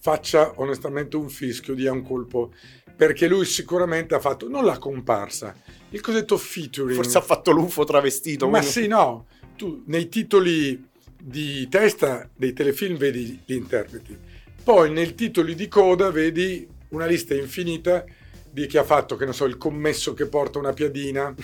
faccia 0.00 0.52
onestamente 0.56 1.16
un 1.16 1.28
fischio, 1.28 1.74
dia 1.74 1.92
un 1.92 2.02
colpo, 2.02 2.52
perché 2.96 3.28
lui 3.28 3.44
sicuramente 3.44 4.14
ha 4.14 4.20
fatto, 4.20 4.48
non 4.48 4.64
la 4.64 4.78
comparsa, 4.78 5.54
il 5.90 6.00
cosiddetto 6.00 6.36
featuring. 6.36 6.94
Forse 6.96 7.18
ha 7.18 7.22
fatto 7.22 7.50
l'UFO 7.50 7.84
travestito. 7.84 8.48
Ma 8.48 8.58
quindi- 8.58 8.68
sì, 8.74 8.86
no, 8.86 9.26
tu 9.56 9.82
nei 9.86 10.08
titoli 10.08 10.86
di 11.20 11.68
testa 11.68 12.28
dei 12.34 12.52
telefilm 12.52 12.96
vedi 12.96 13.40
gli 13.44 13.54
interpreti, 13.54 14.16
poi 14.62 14.90
nei 14.90 15.14
titoli 15.14 15.54
di 15.54 15.68
coda 15.68 16.10
vedi 16.10 16.66
una 16.90 17.06
lista 17.06 17.34
infinita 17.34 18.04
di 18.50 18.66
chi 18.66 18.78
ha 18.78 18.84
fatto, 18.84 19.16
che 19.16 19.26
ne 19.26 19.32
so, 19.32 19.44
il 19.44 19.56
commesso 19.58 20.14
che 20.14 20.26
porta 20.26 20.58
una 20.58 20.72
piadina, 20.72 21.34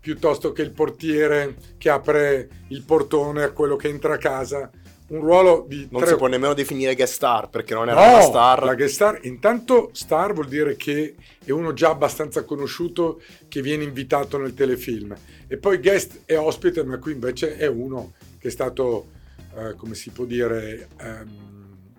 piuttosto 0.00 0.52
che 0.52 0.62
il 0.62 0.70
portiere 0.70 1.56
che 1.78 1.90
apre 1.90 2.48
il 2.68 2.82
portone 2.82 3.42
a 3.42 3.50
quello 3.50 3.76
che 3.76 3.88
entra 3.88 4.14
a 4.14 4.18
casa. 4.18 4.70
Un 5.08 5.20
ruolo 5.20 5.64
di 5.68 5.86
Non 5.90 6.00
tre- 6.00 6.10
si 6.10 6.16
può 6.16 6.26
nemmeno 6.26 6.52
definire 6.52 6.94
guest 6.96 7.14
star 7.14 7.48
perché 7.48 7.74
non 7.74 7.88
era 7.88 8.04
No, 8.04 8.12
una 8.14 8.20
star. 8.22 8.64
La 8.64 8.74
guest 8.74 8.94
star, 8.94 9.18
intanto 9.22 9.90
star 9.92 10.32
vuol 10.32 10.48
dire 10.48 10.74
che 10.76 11.14
è 11.44 11.50
uno 11.52 11.72
già 11.72 11.90
abbastanza 11.90 12.42
conosciuto 12.42 13.20
che 13.48 13.62
viene 13.62 13.84
invitato 13.84 14.36
nel 14.36 14.52
telefilm. 14.54 15.14
E 15.46 15.58
poi 15.58 15.78
guest 15.78 16.22
è 16.24 16.36
ospite, 16.36 16.82
ma 16.82 16.98
qui 16.98 17.12
invece 17.12 17.56
è 17.56 17.66
uno 17.68 18.14
che 18.40 18.48
è 18.48 18.50
stato, 18.50 19.06
eh, 19.56 19.74
come 19.76 19.94
si 19.94 20.10
può 20.10 20.24
dire, 20.24 20.88
ehm, 21.00 21.44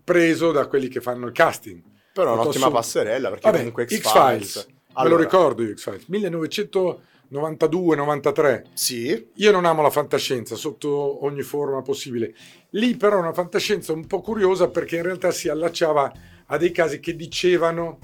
preso 0.04 0.52
da 0.52 0.66
quelli 0.68 0.90
che 0.90 1.00
fanno 1.00 1.28
il 1.28 1.32
casting. 1.32 1.82
Però 2.12 2.32
è 2.32 2.34
un'ottima 2.34 2.70
passerella 2.72 3.30
perché 3.30 3.44
Vabbè, 3.46 3.58
comunque 3.58 3.86
X-Files, 3.86 4.02
X-Files. 4.02 4.68
me 5.04 5.08
lo 5.10 5.16
ricordo 5.18 5.64
io 5.64 5.74
X-Files, 5.76 6.06
1992-93. 7.32 8.64
Sì, 8.74 9.28
Io 9.36 9.52
non 9.52 9.66
amo 9.66 9.82
la 9.82 9.90
fantascienza 9.90 10.56
sotto 10.56 11.24
ogni 11.26 11.42
forma 11.42 11.82
possibile. 11.82 12.34
Lì 12.72 12.96
però 12.96 13.18
è 13.18 13.20
una 13.22 13.34
fantascienza 13.34 13.94
un 13.94 14.06
po' 14.08 14.22
curiosa 14.22 14.70
perché 14.70 14.98
in 14.98 15.04
realtà 15.04 15.32
si 15.32 15.50
allacciava 15.50 16.12
a 16.48 16.58
dei 16.58 16.72
casi 16.72 17.00
che 17.00 17.16
dicevano 17.16 18.00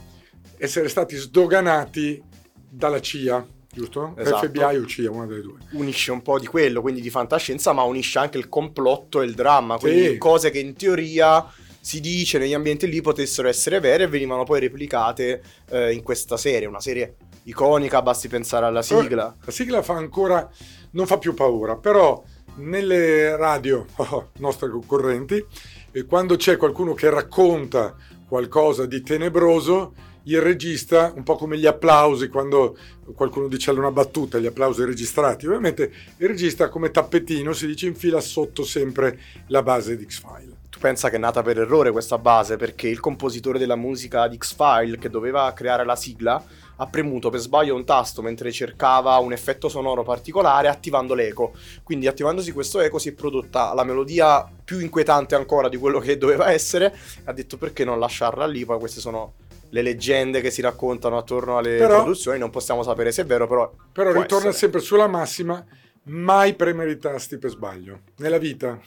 essere 0.57 0.89
stati 0.89 1.15
sdoganati 1.15 2.21
dalla 2.69 2.99
CIA, 2.99 3.45
giusto? 3.71 4.13
Esatto. 4.17 4.47
FBI 4.47 4.77
o 4.77 4.85
CIA, 4.85 5.11
una 5.11 5.25
delle 5.25 5.41
due. 5.41 5.57
unisce 5.73 6.11
un 6.11 6.21
po' 6.21 6.39
di 6.39 6.45
quello, 6.47 6.81
quindi 6.81 7.01
di 7.01 7.09
fantascienza, 7.09 7.71
ma 7.73 7.83
unisce 7.83 8.19
anche 8.19 8.37
il 8.37 8.49
complotto 8.49 9.21
e 9.21 9.25
il 9.25 9.33
dramma, 9.33 9.77
quindi 9.77 10.07
Sì. 10.09 10.17
cose 10.17 10.49
che 10.49 10.59
in 10.59 10.73
teoria 10.75 11.45
si 11.79 11.99
dice 11.99 12.37
negli 12.37 12.53
ambienti 12.53 12.87
lì 12.87 13.01
potessero 13.01 13.49
essere 13.49 13.79
vere 13.81 14.03
e 14.03 14.07
venivano 14.07 14.43
poi 14.45 14.61
replicate 14.61 15.41
eh, 15.69 15.91
in 15.93 16.01
questa 16.01 16.37
serie, 16.37 16.65
una 16.67 16.79
serie 16.79 17.15
iconica, 17.43 18.01
basti 18.01 18.27
pensare 18.27 18.65
alla 18.65 18.81
sigla. 18.81 19.35
La 19.43 19.51
sigla 19.51 19.81
fa 19.81 19.95
ancora, 19.95 20.49
non 20.91 21.05
fa 21.05 21.17
più 21.17 21.33
paura, 21.33 21.75
però 21.77 22.23
nelle 22.55 23.35
radio 23.35 23.85
oh, 23.95 24.29
nostre 24.39 24.69
concorrenti, 24.69 25.43
eh, 25.91 26.05
quando 26.05 26.35
c'è 26.35 26.57
qualcuno 26.57 26.93
che 26.93 27.09
racconta 27.09 27.95
qualcosa 28.27 28.85
di 28.85 29.01
tenebroso, 29.01 29.93
il 30.23 30.41
regista, 30.41 31.11
un 31.15 31.23
po' 31.23 31.35
come 31.35 31.57
gli 31.57 31.65
applausi 31.65 32.29
quando 32.29 32.77
qualcuno 33.13 33.47
dice 33.47 33.71
una 33.71 33.91
battuta, 33.91 34.39
gli 34.39 34.45
applausi 34.45 34.85
registrati, 34.85 35.45
ovviamente 35.45 35.91
il 36.17 36.27
regista 36.27 36.69
come 36.69 36.91
tappetino 36.91 37.51
si 37.51 37.67
dice 37.67 37.87
infila 37.87 38.21
sotto 38.21 38.63
sempre 38.63 39.19
la 39.47 39.61
base 39.61 39.97
di 39.97 40.05
X-File. 40.05 40.52
Pensa 40.83 41.09
che 41.09 41.15
è 41.15 41.19
nata 41.19 41.41
per 41.41 41.59
errore 41.59 41.91
questa 41.91 42.17
base 42.17 42.57
perché 42.57 42.89
il 42.89 42.99
compositore 42.99 43.57
della 43.57 43.77
musica 43.77 44.27
di 44.27 44.35
X-File 44.35 44.97
che 44.97 45.09
doveva 45.09 45.49
creare 45.53 45.85
la 45.85 45.95
sigla 45.95 46.43
ha 46.75 46.87
premuto 46.87 47.29
per 47.29 47.39
sbaglio 47.39 47.73
un 47.73 47.85
tasto 47.85 48.21
mentre 48.21 48.51
cercava 48.51 49.15
un 49.19 49.31
effetto 49.31 49.69
sonoro 49.69 50.03
particolare 50.03 50.67
attivando 50.67 51.13
l'eco. 51.13 51.53
Quindi 51.83 52.07
attivandosi 52.07 52.51
questo 52.51 52.81
eco 52.81 52.99
si 52.99 53.07
è 53.07 53.11
prodotta 53.13 53.73
la 53.73 53.85
melodia 53.85 54.45
più 54.65 54.79
inquietante 54.79 55.35
ancora 55.35 55.69
di 55.69 55.77
quello 55.77 55.99
che 55.99 56.17
doveva 56.17 56.51
essere. 56.51 56.93
Ha 57.23 57.31
detto 57.31 57.55
perché 57.55 57.85
non 57.85 57.97
lasciarla 57.97 58.45
lì, 58.45 58.65
poi 58.65 58.79
queste 58.79 58.99
sono 58.99 59.35
le 59.69 59.81
leggende 59.81 60.41
che 60.41 60.51
si 60.51 60.61
raccontano 60.61 61.17
attorno 61.17 61.57
alle 61.57 61.77
Però- 61.77 62.01
produzioni, 62.01 62.39
non 62.39 62.49
possiamo 62.49 62.83
sapere 62.83 63.13
se 63.13 63.21
è 63.21 63.25
vero, 63.25 63.47
però... 63.47 63.71
Però 63.93 64.09
ritorna 64.11 64.49
essere. 64.49 64.51
sempre 64.51 64.81
sulla 64.81 65.07
massima, 65.07 65.63
mai 66.07 66.55
premere 66.55 66.91
i 66.91 66.97
tasti 66.97 67.37
per 67.37 67.51
sbaglio. 67.51 68.01
Nella 68.17 68.37
vita, 68.37 68.77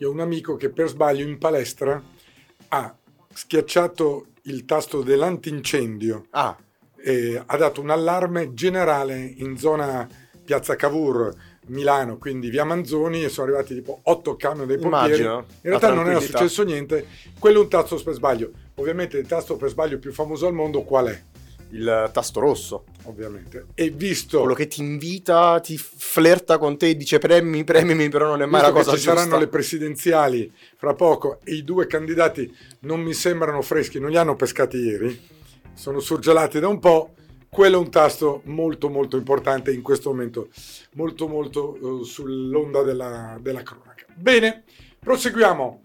io 0.00 0.08
ho 0.08 0.12
un 0.12 0.20
amico 0.20 0.56
che 0.56 0.70
per 0.70 0.88
sbaglio 0.88 1.26
in 1.26 1.36
palestra 1.36 2.02
ha 2.68 2.96
schiacciato 3.32 4.26
il 4.42 4.64
tasto 4.64 5.02
dell'antincendio 5.02 6.26
Ah, 6.30 6.56
ha 7.46 7.56
dato 7.56 7.80
un 7.82 7.90
allarme 7.90 8.54
generale 8.54 9.18
in 9.18 9.58
zona 9.58 10.08
Piazza 10.42 10.74
Cavour, 10.74 11.34
Milano, 11.66 12.16
quindi 12.16 12.48
via 12.48 12.64
Manzoni 12.64 13.24
e 13.24 13.28
sono 13.28 13.48
arrivati 13.48 13.74
tipo 13.74 14.00
8 14.02 14.36
camion 14.36 14.66
dei 14.66 14.78
pompieri. 14.78 15.22
Immagino, 15.22 15.44
In 15.62 15.68
realtà 15.68 15.92
non 15.92 16.08
era 16.08 16.20
successo 16.20 16.62
niente, 16.62 17.06
quello 17.38 17.60
è 17.60 17.62
un 17.62 17.68
tasto 17.68 18.02
per 18.02 18.14
sbaglio. 18.14 18.50
Ovviamente 18.76 19.18
il 19.18 19.26
tasto 19.26 19.56
per 19.56 19.68
sbaglio 19.68 19.98
più 19.98 20.12
famoso 20.12 20.46
al 20.46 20.54
mondo 20.54 20.82
qual 20.82 21.08
è? 21.08 21.22
Il 21.70 22.10
tasto 22.12 22.40
rosso, 22.40 22.84
Ovviamente. 23.04 23.66
E 23.74 23.90
visto, 23.90 24.38
quello 24.38 24.54
che 24.54 24.66
ti 24.66 24.80
invita, 24.80 25.58
ti 25.60 25.78
flirta 25.78 26.58
con 26.58 26.76
te, 26.76 26.96
dice 26.96 27.18
premi, 27.18 27.64
premimi, 27.64 28.08
però 28.08 28.26
non 28.26 28.42
è 28.42 28.46
mai 28.46 28.60
la 28.60 28.72
cosa 28.72 28.90
ci 28.90 28.96
giusta. 28.96 29.16
saranno 29.16 29.38
le 29.38 29.48
presidenziali 29.48 30.52
fra 30.76 30.94
poco 30.94 31.40
e 31.44 31.54
i 31.54 31.64
due 31.64 31.86
candidati 31.86 32.54
non 32.80 33.00
mi 33.00 33.14
sembrano 33.14 33.62
freschi, 33.62 33.98
non 33.98 34.10
li 34.10 34.16
hanno 34.16 34.36
pescati 34.36 34.76
ieri, 34.76 35.18
sono 35.72 36.00
surgelati 36.00 36.60
da 36.60 36.68
un 36.68 36.78
po', 36.78 37.14
quello 37.48 37.76
è 37.76 37.80
un 37.80 37.90
tasto 37.90 38.42
molto 38.44 38.88
molto 38.88 39.16
importante 39.16 39.72
in 39.72 39.82
questo 39.82 40.10
momento, 40.10 40.48
molto 40.92 41.26
molto 41.26 42.00
eh, 42.00 42.04
sull'onda 42.04 42.82
della, 42.82 43.38
della 43.40 43.62
cronaca. 43.62 44.04
Bene, 44.14 44.64
proseguiamo. 44.98 45.80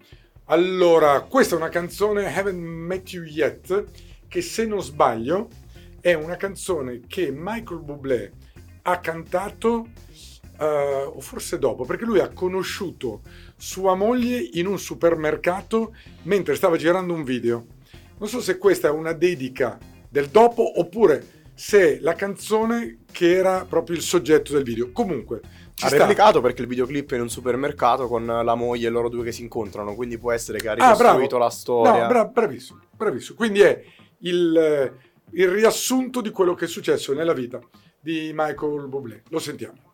Allora, 0.48 1.22
questa 1.22 1.56
è 1.56 1.58
una 1.58 1.70
canzone 1.70 2.32
Haven't 2.32 2.58
Met 2.58 3.12
You 3.12 3.24
Yet, 3.24 3.84
che 4.28 4.42
se 4.42 4.64
non 4.64 4.80
sbaglio 4.80 5.48
è 6.06 6.14
una 6.14 6.36
canzone 6.36 7.00
che 7.08 7.32
Michael 7.34 7.80
Bublé 7.80 8.30
ha 8.82 9.00
cantato, 9.00 9.88
eh, 10.56 10.64
o 10.64 11.18
forse 11.20 11.58
dopo, 11.58 11.84
perché 11.84 12.04
lui 12.04 12.20
ha 12.20 12.28
conosciuto 12.28 13.22
sua 13.56 13.96
moglie 13.96 14.38
in 14.52 14.68
un 14.68 14.78
supermercato 14.78 15.96
mentre 16.22 16.54
stava 16.54 16.76
girando 16.76 17.12
un 17.12 17.24
video. 17.24 17.66
Non 18.18 18.28
so 18.28 18.40
se 18.40 18.56
questa 18.56 18.86
è 18.86 18.90
una 18.92 19.14
dedica 19.14 19.76
del 20.08 20.28
dopo 20.28 20.78
oppure 20.78 21.48
se 21.54 21.96
è 21.96 22.00
la 22.00 22.14
canzone 22.14 22.98
che 23.10 23.34
era 23.34 23.66
proprio 23.68 23.96
il 23.96 24.02
soggetto 24.02 24.52
del 24.52 24.62
video. 24.62 24.92
Comunque, 24.92 25.40
ci 25.74 25.86
Ha 25.86 25.88
sta. 25.88 25.96
replicato 25.98 26.40
perché 26.40 26.62
il 26.62 26.68
videoclip 26.68 27.10
è 27.14 27.16
in 27.16 27.22
un 27.22 27.28
supermercato 27.30 28.06
con 28.06 28.24
la 28.24 28.54
moglie 28.54 28.86
e 28.86 28.90
loro 28.90 29.08
due 29.08 29.24
che 29.24 29.32
si 29.32 29.42
incontrano, 29.42 29.96
quindi 29.96 30.18
può 30.18 30.30
essere 30.30 30.58
che 30.60 30.68
ha 30.68 30.72
Ah, 30.74 30.76
bravo. 30.76 30.94
ricostruito 31.18 31.36
la 31.38 31.50
storia. 31.50 32.02
No, 32.02 32.06
bra- 32.06 32.26
bravissimo, 32.26 32.78
bravissimo. 32.92 33.36
Quindi 33.36 33.60
è 33.62 33.82
il, 34.20 34.92
il 35.32 35.48
riassunto 35.48 36.20
di 36.20 36.30
quello 36.30 36.54
che 36.54 36.64
è 36.66 36.68
successo 36.68 37.12
nella 37.12 37.32
vita 37.32 37.60
di 38.00 38.32
Michael 38.34 38.88
Bublé. 38.88 39.22
Lo 39.30 39.38
sentiamo. 39.38 39.84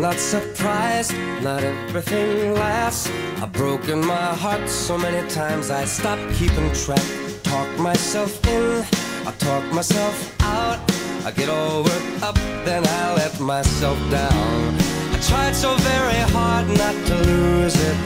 Not 0.00 0.18
surprised, 0.18 1.14
not 1.42 1.64
everything 1.64 2.52
lasts. 2.52 3.10
I've 3.40 3.52
broken 3.52 4.00
my 4.00 4.34
heart 4.34 4.68
so 4.68 4.98
many 4.98 5.26
times 5.30 5.70
I 5.70 5.86
stopped 5.86 6.30
keeping 6.34 6.70
track. 6.72 7.23
I 7.54 7.66
talk 7.66 7.78
myself 7.78 8.46
in, 8.48 8.84
I 9.28 9.30
talk 9.38 9.64
myself 9.72 10.42
out. 10.42 10.80
I 11.24 11.30
get 11.30 11.48
all 11.48 11.84
worked 11.84 12.20
up, 12.20 12.34
then 12.64 12.84
I 12.84 13.14
let 13.14 13.38
myself 13.38 13.96
down. 14.10 14.74
I 15.14 15.18
tried 15.22 15.54
so 15.54 15.76
very 15.76 16.18
hard 16.34 16.66
not 16.66 16.96
to 17.06 17.14
lose 17.30 17.76
it. 17.76 17.96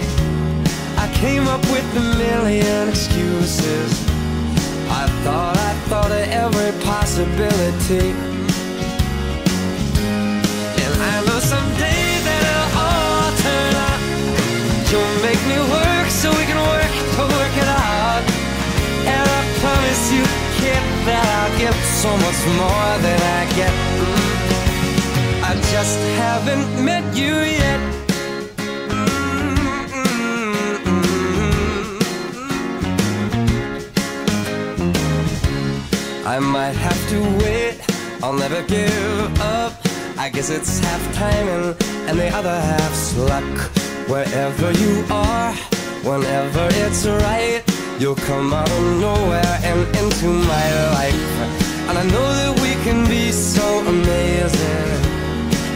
I 0.98 1.10
came 1.14 1.48
up 1.48 1.62
with 1.72 1.86
a 1.96 2.04
million 2.18 2.90
excuses. 2.90 3.90
I 4.90 5.08
thought, 5.24 5.56
I 5.56 5.72
thought 5.88 6.12
of 6.12 6.28
every 6.44 6.72
possibility. 6.84 8.10
And 10.84 10.92
I 11.10 11.24
know 11.24 11.40
someday 11.40 12.04
that 12.26 12.40
it'll 12.50 12.84
all 12.84 13.32
turn 13.44 13.72
out. 13.88 14.00
You'll 14.92 15.18
make 15.24 15.40
me 15.48 15.58
work 15.72 16.06
so 16.10 16.28
we 16.36 16.44
can 16.44 16.60
work 16.68 16.92
to 17.16 17.22
work 17.34 17.56
it 17.56 17.68
out. 17.68 17.87
I 19.88 19.90
promise 19.90 20.12
you, 20.12 20.24
kid, 20.60 20.82
that 21.06 21.26
I'll 21.38 21.58
give 21.58 21.78
so 21.96 22.10
much 22.24 22.40
more 22.60 22.92
than 23.00 23.20
I 23.38 23.44
get. 23.56 23.72
I 25.42 25.54
just 25.72 25.98
haven't 26.20 26.84
met 26.84 27.04
you 27.16 27.34
yet. 27.56 27.80
I 36.26 36.38
might 36.38 36.76
have 36.76 37.08
to 37.08 37.20
wait, 37.42 37.80
I'll 38.22 38.34
never 38.34 38.62
give 38.64 39.40
up. 39.40 39.72
I 40.18 40.28
guess 40.28 40.50
it's 40.50 40.80
half 40.80 41.14
timing 41.14 41.74
and 42.08 42.18
the 42.18 42.28
other 42.28 42.60
half's 42.60 43.16
luck. 43.16 43.70
Wherever 44.06 44.70
you 44.72 45.04
are, 45.10 45.54
whenever 46.04 46.68
it's 46.72 47.06
right, 47.06 47.67
you'll 47.98 48.14
come 48.14 48.52
out 48.52 48.70
of 48.70 49.00
nowhere 49.00 49.58
and 49.64 49.80
into 49.96 50.28
my 50.28 50.66
life. 50.94 51.30
And 51.88 51.98
I 51.98 52.04
know 52.04 52.28
that 52.40 52.54
we 52.62 52.72
can 52.84 53.04
be 53.08 53.32
so 53.32 53.66
amazing. 53.80 54.90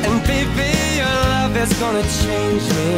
And 0.06 0.14
baby, 0.22 0.70
your 1.00 1.16
love 1.34 1.56
is 1.56 1.72
gonna 1.82 2.06
change 2.22 2.62
me. 2.78 2.94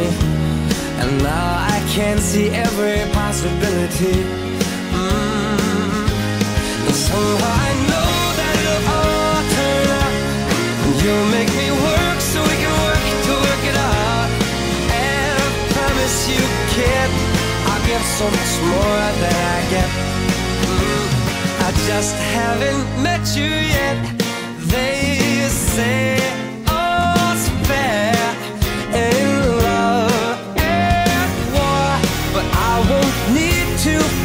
And 1.01 1.23
now 1.23 1.49
I 1.75 1.77
can 1.95 2.19
see 2.19 2.49
every 2.49 3.01
possibility. 3.13 4.17
Mm. 4.93 6.05
And 6.85 6.95
somehow 7.09 7.53
I 7.67 7.71
know 7.89 8.11
that 8.39 8.53
it'll 8.61 8.93
all 8.97 9.41
turn 9.57 9.87
out. 10.01 10.15
And 10.85 10.93
you'll 11.01 11.29
make 11.37 11.51
me 11.61 11.67
work 11.87 12.19
so 12.21 12.37
we 12.43 12.55
can 12.61 12.73
work 12.87 13.03
to 13.25 13.33
work 13.47 13.63
it 13.71 13.77
out. 13.89 14.29
And 15.01 15.35
I 15.41 15.49
promise 15.73 16.17
you, 16.29 16.41
I'll 16.77 17.24
give 17.97 18.07
so 18.07 18.25
much 18.25 18.53
more 18.71 19.03
than 19.21 19.37
I 19.55 19.59
get. 19.73 19.89
I 21.67 21.69
just 21.87 22.15
haven't 22.35 22.85
met 23.01 23.23
you 23.37 23.51
yet. 23.77 23.97
They 24.73 25.47
say 25.49 26.19
all's 26.67 27.43
fair 27.67 28.15
in 29.05 29.27
love 29.67 30.39
and 30.57 31.31
war, 31.55 31.89
but 32.35 32.47
I 32.71 32.73
won't 32.89 33.17
need 33.39 33.67
to 33.87 34.24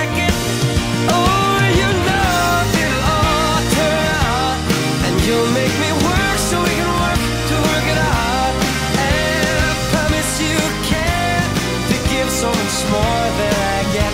You'll 5.31 5.53
make 5.53 5.75
me 5.79 5.91
work 5.93 6.37
so 6.49 6.59
we 6.61 6.73
can 6.79 6.91
work 7.03 7.21
to 7.49 7.55
work 7.69 7.85
it 7.93 7.99
out. 8.03 8.53
And 8.99 9.59
I 9.69 9.73
promise 9.93 10.31
you 10.43 10.59
can 10.91 11.41
to 11.89 11.95
give 12.11 12.29
so 12.29 12.49
much 12.59 12.77
more 12.95 13.23
than 13.39 13.53
I 13.75 13.79
get. 13.95 14.13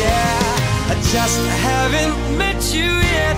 Yeah, 0.00 0.92
I 0.92 0.94
just 1.12 1.40
haven't 1.68 2.16
met 2.38 2.60
you 2.72 2.90
yet. 3.16 3.36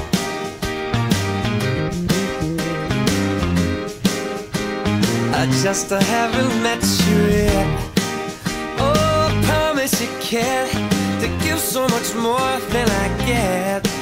I 5.35 5.43
just 5.61 5.91
I 5.91 6.01
haven't 6.05 6.55
met 6.62 6.85
you 7.09 7.21
yet. 7.43 7.69
Oh, 8.79 9.27
I 9.29 9.33
promise 9.51 10.01
you 10.01 10.11
can 10.21 10.69
to 11.21 11.27
give 11.45 11.59
so 11.59 11.83
much 11.88 12.15
more 12.15 12.53
than 12.71 12.88
I 12.88 13.09
get. 13.27 14.02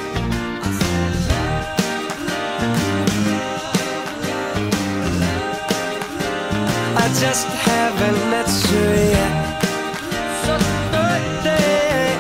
Just 7.19 7.47
haven't 7.47 8.31
met 8.31 8.49
you 8.71 8.85
yet. 9.11 9.63
So 10.45 10.57
birthday, 10.91 12.15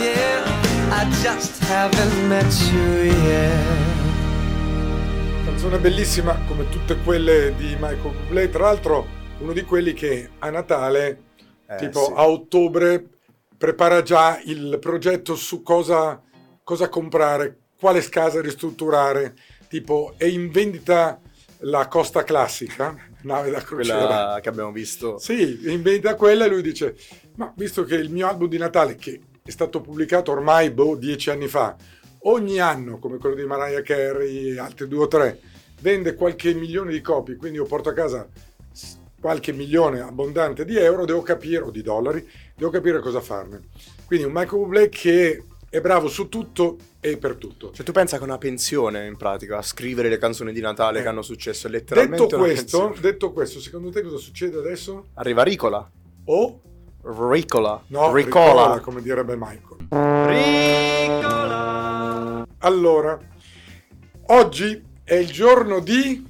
yeah. 0.00 0.90
I 0.90 1.04
just 1.22 1.62
haven't 1.62 2.28
met 2.28 2.52
you 2.72 3.12
yet. 3.24 3.80
Canzone 5.44 5.78
bellissima 5.78 6.38
come 6.46 6.68
tutte 6.68 6.96
quelle 7.04 7.54
di 7.56 7.76
Michael 7.78 8.14
Bublé, 8.14 8.48
tra 8.50 8.64
l'altro 8.64 9.06
uno 9.38 9.52
di 9.52 9.62
quelli 9.62 9.92
che 9.92 10.30
a 10.38 10.50
Natale, 10.50 11.30
Eh, 11.66 11.76
tipo 11.76 12.04
sì. 12.06 12.12
a 12.14 12.28
ottobre, 12.28 13.04
prepara 13.56 14.02
già 14.02 14.40
il 14.44 14.78
progetto 14.80 15.34
su 15.34 15.62
cosa, 15.62 16.20
cosa 16.62 16.88
comprare, 16.88 17.56
quale 17.78 18.06
casa 18.08 18.40
ristrutturare, 18.40 19.34
tipo 19.68 20.14
è 20.16 20.26
in 20.26 20.50
vendita 20.50 21.18
la 21.64 21.86
Costa 21.88 22.24
Classica, 22.24 22.94
nave 23.22 23.50
da 23.50 23.60
crociera. 23.60 23.98
Quella 23.98 24.38
che 24.42 24.48
abbiamo 24.48 24.72
visto. 24.72 25.18
Sì, 25.18 25.60
in 25.70 25.82
vendita 25.82 26.14
quella 26.14 26.44
e 26.44 26.48
lui 26.48 26.62
dice, 26.62 26.96
ma 27.36 27.52
visto 27.56 27.84
che 27.84 27.96
il 27.96 28.10
mio 28.10 28.28
album 28.28 28.48
di 28.48 28.58
Natale, 28.58 28.96
che 28.96 29.20
è 29.42 29.50
stato 29.50 29.80
pubblicato 29.80 30.32
ormai 30.32 30.70
boh, 30.70 30.96
dieci 30.96 31.30
anni 31.30 31.48
fa, 31.48 31.76
ogni 32.24 32.60
anno, 32.60 32.98
come 32.98 33.18
quello 33.18 33.34
di 33.34 33.44
Mariah 33.44 33.82
Carey 33.82 34.52
e 34.52 34.58
altri 34.58 34.88
due 34.88 35.04
o 35.04 35.08
tre, 35.08 35.40
vende 35.80 36.14
qualche 36.14 36.54
milione 36.54 36.92
di 36.92 37.00
copie, 37.00 37.36
quindi 37.36 37.58
io 37.58 37.64
porto 37.64 37.88
a 37.88 37.92
casa 37.92 38.28
qualche 39.20 39.52
milione 39.52 40.00
abbondante 40.00 40.64
di 40.64 40.76
euro, 40.76 41.04
devo 41.04 41.22
capire, 41.22 41.62
o 41.62 41.70
di 41.70 41.82
dollari, 41.82 42.28
devo 42.56 42.70
capire 42.70 43.00
cosa 43.00 43.20
farne. 43.20 43.68
Quindi 44.04 44.26
un 44.26 44.32
Michael 44.32 44.62
Bublé 44.62 44.88
che 44.88 45.44
è 45.70 45.80
bravo 45.80 46.08
su 46.08 46.28
tutto 46.28 46.76
e 47.04 47.16
per 47.16 47.34
tutto. 47.34 47.72
Cioè, 47.72 47.84
tu 47.84 47.90
pensa 47.90 48.16
che 48.16 48.22
è 48.22 48.26
una 48.26 48.38
pensione 48.38 49.06
in 49.06 49.16
pratica 49.16 49.58
a 49.58 49.62
scrivere 49.62 50.08
le 50.08 50.18
canzoni 50.18 50.52
di 50.52 50.60
Natale 50.60 51.00
Eh. 51.00 51.02
che 51.02 51.08
hanno 51.08 51.22
successo? 51.22 51.66
È 51.66 51.70
letteralmente 51.70 52.22
Detto 52.22 52.36
una 52.36 52.44
questo, 52.44 52.94
detto 53.00 53.32
questo, 53.32 53.58
secondo 53.58 53.90
te 53.90 54.02
cosa 54.02 54.18
succede 54.18 54.56
adesso? 54.58 55.06
Arriva 55.14 55.42
Ricola. 55.42 55.90
O 56.26 56.60
Ricola. 57.02 57.82
no, 57.88 58.12
Ricola. 58.14 58.44
ricola, 58.52 58.78
come 58.80 59.02
direbbe 59.02 59.34
Michael. 59.36 59.88
Allora, 62.58 63.18
oggi 64.26 64.80
è 65.02 65.14
il 65.14 65.28
giorno 65.32 65.80
di 65.80 66.24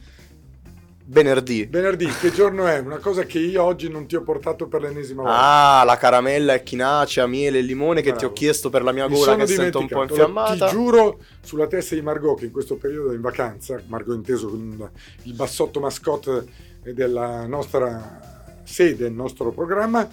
Venerdì. 1.05 1.67
venerdì. 1.71 2.07
Che 2.07 2.31
giorno 2.33 2.67
è? 2.67 2.79
Una 2.79 2.99
cosa 2.99 3.25
che 3.25 3.39
io 3.39 3.63
oggi 3.63 3.89
non 3.89 4.07
ti 4.07 4.15
ho 4.15 4.23
portato 4.23 4.69
per 4.69 4.83
l'ennesima 4.83 5.23
volta. 5.23 5.81
Ah, 5.81 5.85
la 5.85 5.97
caramella 5.97 6.55
echinacea, 6.55 7.27
miele 7.27 7.59
e 7.59 7.63
limone 7.63 8.01
che 8.01 8.11
ti 8.11 8.19
Bravo. 8.19 8.33
ho 8.33 8.33
chiesto 8.33 8.71
per 8.71 8.83
la 8.83 8.93
mia 8.93 9.09
Mi 9.09 9.15
gola 9.15 9.37
che 9.37 9.47
sento 9.47 9.81
un 9.81 9.89
po' 9.89 10.03
infiammata. 10.03 10.67
Ti 10.67 10.73
giuro 10.73 11.21
sulla 11.43 11.67
testa 11.67 11.95
di 11.95 12.03
Margot 12.03 12.39
che 12.39 12.45
in 12.47 12.53
questo 12.53 12.77
periodo 12.77 13.11
è 13.11 13.15
in 13.15 13.21
vacanza, 13.21 13.83
Margot 13.87 14.15
inteso 14.15 14.49
con 14.49 14.91
il 15.23 15.35
bassotto 15.35 15.81
mascotte 15.81 16.45
della 16.83 17.47
nostra 17.47 18.61
sede, 18.63 19.07
il 19.07 19.13
nostro 19.13 19.51
programma, 19.51 20.09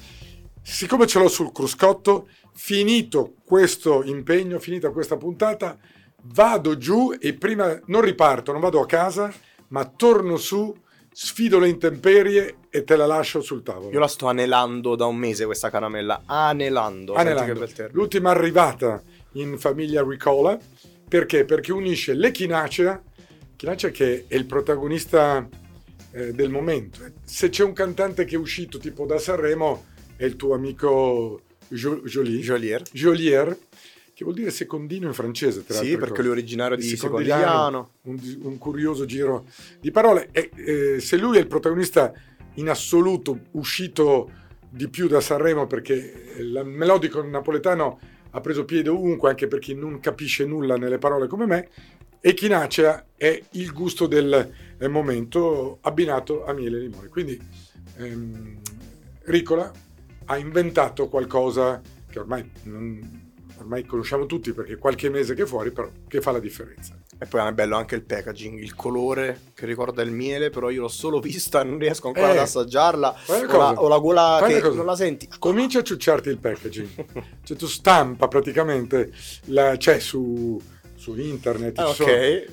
siccome 0.62 1.08
ce 1.08 1.19
l'ho 1.19 1.28
sul 1.28 1.52
cruscotto, 1.52 2.28
finito 2.54 3.36
questo 3.45 4.04
impegno, 4.04 4.60
finita 4.60 4.89
questa 4.89 5.17
puntata, 5.17 5.78
vado 6.23 6.78
giù 6.78 7.15
e 7.17 7.34
prima 7.34 7.80
non 7.86 8.02
riparto, 8.02 8.52
non 8.52 8.62
vado 8.62 8.82
a 8.82 8.86
casa, 8.86 9.32
ma 9.69 9.86
torno 9.86 10.38
su, 10.38 10.75
sfido 11.12 11.60
le 11.60 11.67
intemperie 11.67 12.55
e 12.69 12.84
te 12.84 12.95
la 12.95 13.05
lascio 13.05 13.41
sul 13.41 13.63
tavolo. 13.63 13.91
Io 13.91 13.99
la 13.99 14.08
sto 14.08 14.27
anelando 14.27 14.95
da 14.95 15.05
un 15.05 15.17
mese 15.17 15.45
questa 15.45 15.69
caramella. 15.69 16.23
Anelando. 16.25 17.13
Anelando. 17.15 17.67
L'ultima 17.91 18.29
arrivata 18.29 19.01
in 19.34 19.58
famiglia 19.58 20.03
Ricola, 20.03 20.58
perché? 21.08 21.45
Perché 21.45 21.71
unisce 21.71 22.13
l'echinacea, 22.13 23.01
echinacea 23.53 23.89
che 23.89 24.25
è 24.27 24.36
il 24.36 24.45
protagonista 24.45 25.47
eh, 26.12 26.34
del 26.34 26.49
momento. 26.49 26.99
Se 27.23 27.49
c'è 27.49 27.63
un 27.63 27.73
cantante 27.73 28.25
che 28.25 28.36
è 28.36 28.39
uscito 28.39 28.77
tipo 28.77 29.05
da 29.05 29.17
Sanremo, 29.17 29.86
è 30.15 30.25
il 30.25 30.36
tuo 30.36 30.53
amico 30.53 31.41
Jo- 31.69 32.01
Jolie, 32.03 32.39
Jolier. 32.39 32.82
Jolier, 32.91 33.58
che 34.19 34.25
vuol 34.25 34.36
dire 34.36 34.51
secondino 34.51 35.08
in 35.08 35.13
francese, 35.13 35.63
tra 35.63 35.75
Sì, 35.75 35.79
altre 35.91 35.97
perché 35.97 36.10
cose. 36.15 36.21
lui 36.23 36.32
è 36.32 36.34
originario 36.34 36.75
di 36.75 36.84
Secondigliano, 36.84 37.39
Secondigliano. 38.03 38.39
un, 38.41 38.51
un 38.51 38.58
curioso 38.58 39.05
giro 39.05 39.45
di 39.79 39.91
parole. 39.91 40.27
E, 40.34 40.49
eh, 40.55 40.99
se 40.99 41.15
lui 41.15 41.38
è 41.38 41.39
il 41.39 41.47
protagonista 41.47 42.12
in 42.55 42.67
assoluto 42.67 43.39
uscito 43.51 44.29
di 44.69 44.89
più 44.89 45.08
da 45.08 45.21
Sanremo, 45.21 45.67
perché 45.67 46.34
il 46.38 46.63
melodico 46.65 47.23
napoletano 47.23 47.97
ha 48.32 48.41
preso 48.41 48.65
piede 48.65 48.89
ovunque, 48.89 49.29
anche 49.29 49.47
per 49.47 49.60
chi 49.60 49.73
non 49.73 50.01
capisce 50.01 50.43
nulla 50.43 50.75
nelle 50.75 50.97
parole 50.97 51.27
come 51.27 51.45
me, 51.45 51.69
e 52.19 52.34
Chinacea 52.34 53.05
è 53.15 53.41
il 53.51 53.71
gusto 53.71 54.05
del 54.05 54.51
eh, 54.79 54.88
momento 54.89 55.77
abbinato 55.79 56.43
a 56.43 56.51
miele 56.51 56.75
e 56.75 56.82
limone. 56.82 57.08
Quindi 57.08 57.39
ehm, 57.95 58.58
Ricola 59.23 59.71
ha 60.25 60.38
inventato 60.38 61.08
qualcosa 61.08 61.82
che 62.12 62.19
ormai, 62.19 62.51
non- 62.63 63.27
ormai 63.60 63.86
conosciamo 63.86 64.26
tutti 64.26 64.54
perché 64.54 64.78
qualche 64.78 65.10
mese 65.10 65.36
che 65.36 65.43
è 65.43 65.45
fuori, 65.45 65.72
però 65.72 65.89
che 66.08 66.22
fa 66.22 66.32
la 66.32 66.39
differenza. 66.39 66.98
E 67.17 67.26
poi 67.26 67.45
è 67.45 67.52
bello 67.52 67.76
anche 67.76 67.95
il 67.95 68.04
packaging, 68.04 68.58
il 68.60 68.74
colore 68.76 69.41
che 69.54 69.65
ricorda 69.65 70.02
il 70.02 70.12
miele, 70.12 70.50
però 70.50 70.69
io 70.69 70.82
l'ho 70.82 70.88
solo 70.88 71.19
vista 71.22 71.62
e 71.62 71.63
non 71.65 71.78
riesco 71.78 72.08
ancora 72.08 72.30
Eh, 72.30 72.32
ad 72.32 72.38
assaggiarla. 72.39 73.15
Ho 73.28 73.58
la, 73.58 73.74
ho 73.82 73.88
la 73.88 73.98
gola 74.00 74.43
che 74.48 74.60
cosa. 74.62 74.76
non 74.78 74.86
la 74.86 74.95
senti. 74.95 75.30
Comincia 75.39 75.80
a 75.80 75.84
ciucciarti 75.84 76.30
il 76.30 76.38
packaging. 76.39 76.88
Cioè 77.43 77.58
tu 77.58 77.67
stampa 77.67 78.28
praticamente, 78.28 79.12
la, 79.45 79.76
cioè 79.78 80.00
su, 80.00 80.60
su 80.95 81.15
internet. 81.17 81.78
Ah, 81.80 81.89
ok. 81.89 81.95
sono- 81.95 82.10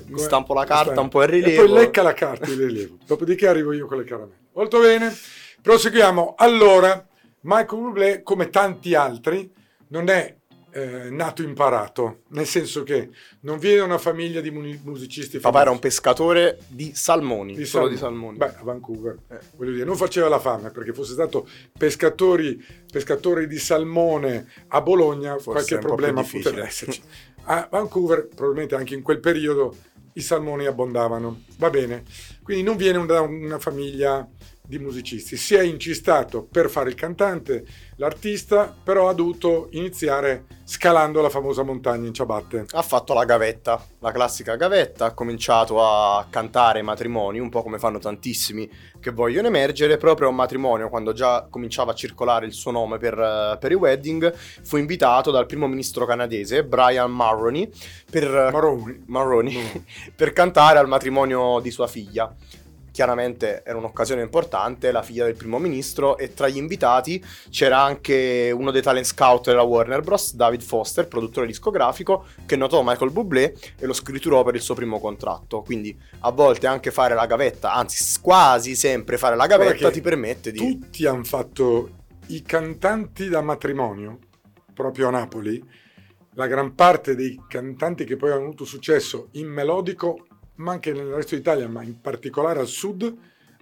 Mi 0.07 0.19
stampo 0.19 0.53
la 0.53 0.65
carta, 0.65 0.83
Stampa. 0.93 1.01
un 1.01 1.09
po' 1.09 1.23
in 1.23 1.29
E 1.29 1.31
rilievo. 1.31 1.63
poi 1.65 1.73
lecca 1.73 2.01
la 2.01 2.13
carta 2.13 2.49
in 2.49 2.57
rilievo. 2.57 2.97
Dopodiché 3.05 3.47
arrivo 3.47 3.71
io 3.73 3.85
con 3.87 3.97
le 3.97 4.03
caramelle. 4.03 4.37
Molto 4.53 4.79
bene. 4.79 5.13
Proseguiamo. 5.61 6.35
Allora, 6.37 7.05
Michael 7.41 7.81
Bublé, 7.81 8.23
come 8.23 8.49
tanti 8.49 8.95
altri, 8.95 9.51
non 9.89 10.09
è 10.09 10.35
eh, 10.77 11.09
nato 11.09 11.41
imparato, 11.41 12.21
nel 12.29 12.45
senso 12.45 12.83
che 12.83 13.09
non 13.41 13.57
viene 13.57 13.77
da 13.77 13.83
una 13.85 13.97
famiglia 13.97 14.41
di 14.41 14.51
musicisti 14.51 15.39
Papà 15.39 15.61
era 15.61 15.71
un 15.71 15.77
famosi. 15.77 15.81
pescatore 15.81 16.59
di 16.67 16.91
salmoni, 16.93 17.55
Di 17.55 17.65
solo 17.65 17.85
salmoni. 17.95 17.95
di 17.95 17.99
salmoni. 17.99 18.37
Beh, 18.37 18.59
a 18.59 18.63
Vancouver, 18.63 19.17
Eh. 19.29 19.39
voglio 19.55 19.71
dire, 19.71 19.85
non 19.85 19.95
faceva 19.97 20.27
la 20.29 20.39
fame 20.39 20.69
perché 20.69 20.93
fosse 20.93 21.13
stato 21.13 21.47
pescatori, 21.75 22.63
pescatori 22.91 23.47
di 23.47 23.57
salmone 23.57 24.47
a 24.67 24.81
Bologna, 24.81 25.31
Forse 25.37 25.49
qualche 25.51 25.77
problema 25.79 26.21
poteva 26.21 26.39
difficile. 26.39 26.65
esserci. 26.67 27.01
A 27.49 27.67
Vancouver, 27.71 28.27
probabilmente 28.27 28.75
anche 28.75 28.93
in 28.93 29.01
quel 29.01 29.19
periodo, 29.19 29.75
i 30.13 30.21
salmoni 30.21 30.65
abbondavano. 30.65 31.43
Va 31.57 31.69
bene, 31.69 32.03
quindi 32.43 32.63
non 32.63 32.75
viene 32.75 33.03
da 33.05 33.21
una 33.21 33.57
famiglia 33.59 34.27
di 34.67 34.77
musicisti. 34.79 35.37
Si 35.37 35.55
è 35.55 35.61
incistato 35.61 36.43
per 36.43 36.69
fare 36.69 36.89
il 36.89 36.95
cantante, 36.95 37.65
l'artista, 37.95 38.75
però 38.83 39.07
ha 39.07 39.13
dovuto 39.13 39.69
iniziare 39.71 40.45
scalando 40.65 41.21
la 41.21 41.29
famosa 41.29 41.63
montagna 41.63 42.07
in 42.07 42.13
ciabatte. 42.13 42.65
Ha 42.71 42.81
fatto 42.81 43.13
la 43.13 43.23
gavetta, 43.23 43.81
la 43.99 44.11
classica 44.11 44.57
gavetta, 44.57 45.05
ha 45.05 45.13
cominciato 45.13 45.81
a 45.81 46.27
cantare 46.29 46.81
matrimoni, 46.81 47.39
un 47.39 47.49
po' 47.49 47.63
come 47.63 47.79
fanno 47.79 47.99
tantissimi 47.99 48.69
che 48.99 49.11
vogliono 49.11 49.47
emergere. 49.47 49.95
Proprio 49.95 50.27
a 50.27 50.31
un 50.31 50.35
matrimonio, 50.35 50.89
quando 50.89 51.13
già 51.13 51.47
cominciava 51.49 51.91
a 51.91 51.95
circolare 51.95 52.45
il 52.45 52.53
suo 52.53 52.71
nome 52.71 52.97
per, 52.97 53.17
eh, 53.17 53.57
per 53.57 53.71
i 53.71 53.75
wedding, 53.75 54.33
fu 54.35 54.75
invitato 54.75 55.31
dal 55.31 55.45
primo 55.45 55.67
ministro 55.67 56.05
canadese, 56.05 56.65
Brian 56.65 57.11
Mulroney, 57.11 57.69
per, 58.11 58.49
Maroni. 58.51 59.03
Mulroney, 59.05 59.83
per 60.13 60.33
cantare 60.33 60.79
al 60.79 60.89
matrimonio 60.89 61.61
di 61.61 61.71
sua 61.71 61.87
figlia. 61.87 62.35
Chiaramente 62.97 63.61
era 63.63 63.77
un'occasione 63.77 64.23
importante, 64.23 64.91
la 64.91 65.03
figlia 65.03 65.25
del 65.25 65.35
primo 65.35 65.59
ministro, 65.59 66.17
e 66.17 66.33
tra 66.33 66.47
gli 66.47 66.57
invitati 66.57 67.23
c'era 67.51 67.79
anche 67.79 68.49
uno 68.51 68.71
dei 68.71 68.81
talent 68.81 69.05
scout 69.05 69.45
della 69.45 69.61
Warner 69.61 70.01
Bros., 70.01 70.33
David 70.33 70.63
Foster, 70.63 71.07
produttore 71.07 71.45
discografico, 71.45 72.25
che 72.47 72.55
notò 72.55 72.81
Michael 72.83 73.11
Bublé 73.11 73.53
e 73.77 73.85
lo 73.85 73.93
scritturò 73.93 74.43
per 74.43 74.55
il 74.55 74.61
suo 74.61 74.73
primo 74.73 74.99
contratto. 74.99 75.61
Quindi 75.61 75.95
a 76.21 76.31
volte 76.31 76.65
anche 76.65 76.89
fare 76.89 77.13
la 77.13 77.27
gavetta, 77.27 77.71
anzi 77.71 78.19
quasi 78.19 78.73
sempre 78.73 79.19
fare 79.19 79.35
la 79.35 79.45
gavetta 79.45 79.91
ti 79.91 80.01
permette 80.01 80.51
di... 80.51 80.57
Tutti 80.57 81.05
hanno 81.05 81.23
fatto 81.23 81.89
i 82.29 82.41
cantanti 82.41 83.29
da 83.29 83.41
matrimonio, 83.41 84.17
proprio 84.73 85.09
a 85.09 85.11
Napoli, 85.11 85.63
la 86.33 86.47
gran 86.47 86.73
parte 86.73 87.13
dei 87.13 87.39
cantanti 87.47 88.05
che 88.05 88.15
poi 88.15 88.31
hanno 88.31 88.45
avuto 88.45 88.65
successo 88.65 89.27
in 89.33 89.49
melodico, 89.49 90.25
ma 90.57 90.71
anche 90.73 90.91
nel 90.93 91.07
resto 91.07 91.35
d'Italia, 91.35 91.67
ma 91.67 91.83
in 91.83 91.99
particolare 92.01 92.59
al 92.59 92.67
sud, 92.67 93.13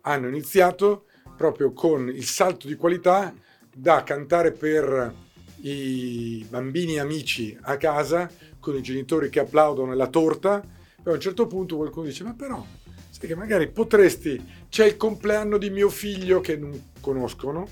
hanno 0.01 0.27
iniziato 0.27 1.05
proprio 1.37 1.73
con 1.73 2.07
il 2.09 2.25
salto 2.25 2.67
di 2.67 2.75
qualità 2.75 3.33
da 3.75 4.03
cantare 4.03 4.51
per 4.51 5.13
i 5.61 6.45
bambini 6.49 6.99
amici 6.99 7.57
a 7.61 7.77
casa 7.77 8.29
con 8.59 8.75
i 8.75 8.81
genitori 8.81 9.29
che 9.29 9.39
applaudono 9.39 9.91
e 9.91 9.95
la 9.95 10.07
torta, 10.07 10.59
poi 11.03 11.13
a 11.13 11.15
un 11.15 11.21
certo 11.21 11.47
punto 11.47 11.75
qualcuno 11.75 12.05
dice 12.05 12.23
ma 12.23 12.33
però 12.33 12.63
sai 13.09 13.27
che 13.27 13.35
magari 13.35 13.69
potresti, 13.69 14.43
c'è 14.69 14.85
il 14.85 14.97
compleanno 14.97 15.57
di 15.57 15.69
mio 15.69 15.89
figlio 15.89 16.39
che 16.41 16.55
non 16.57 16.91
conoscono, 17.01 17.67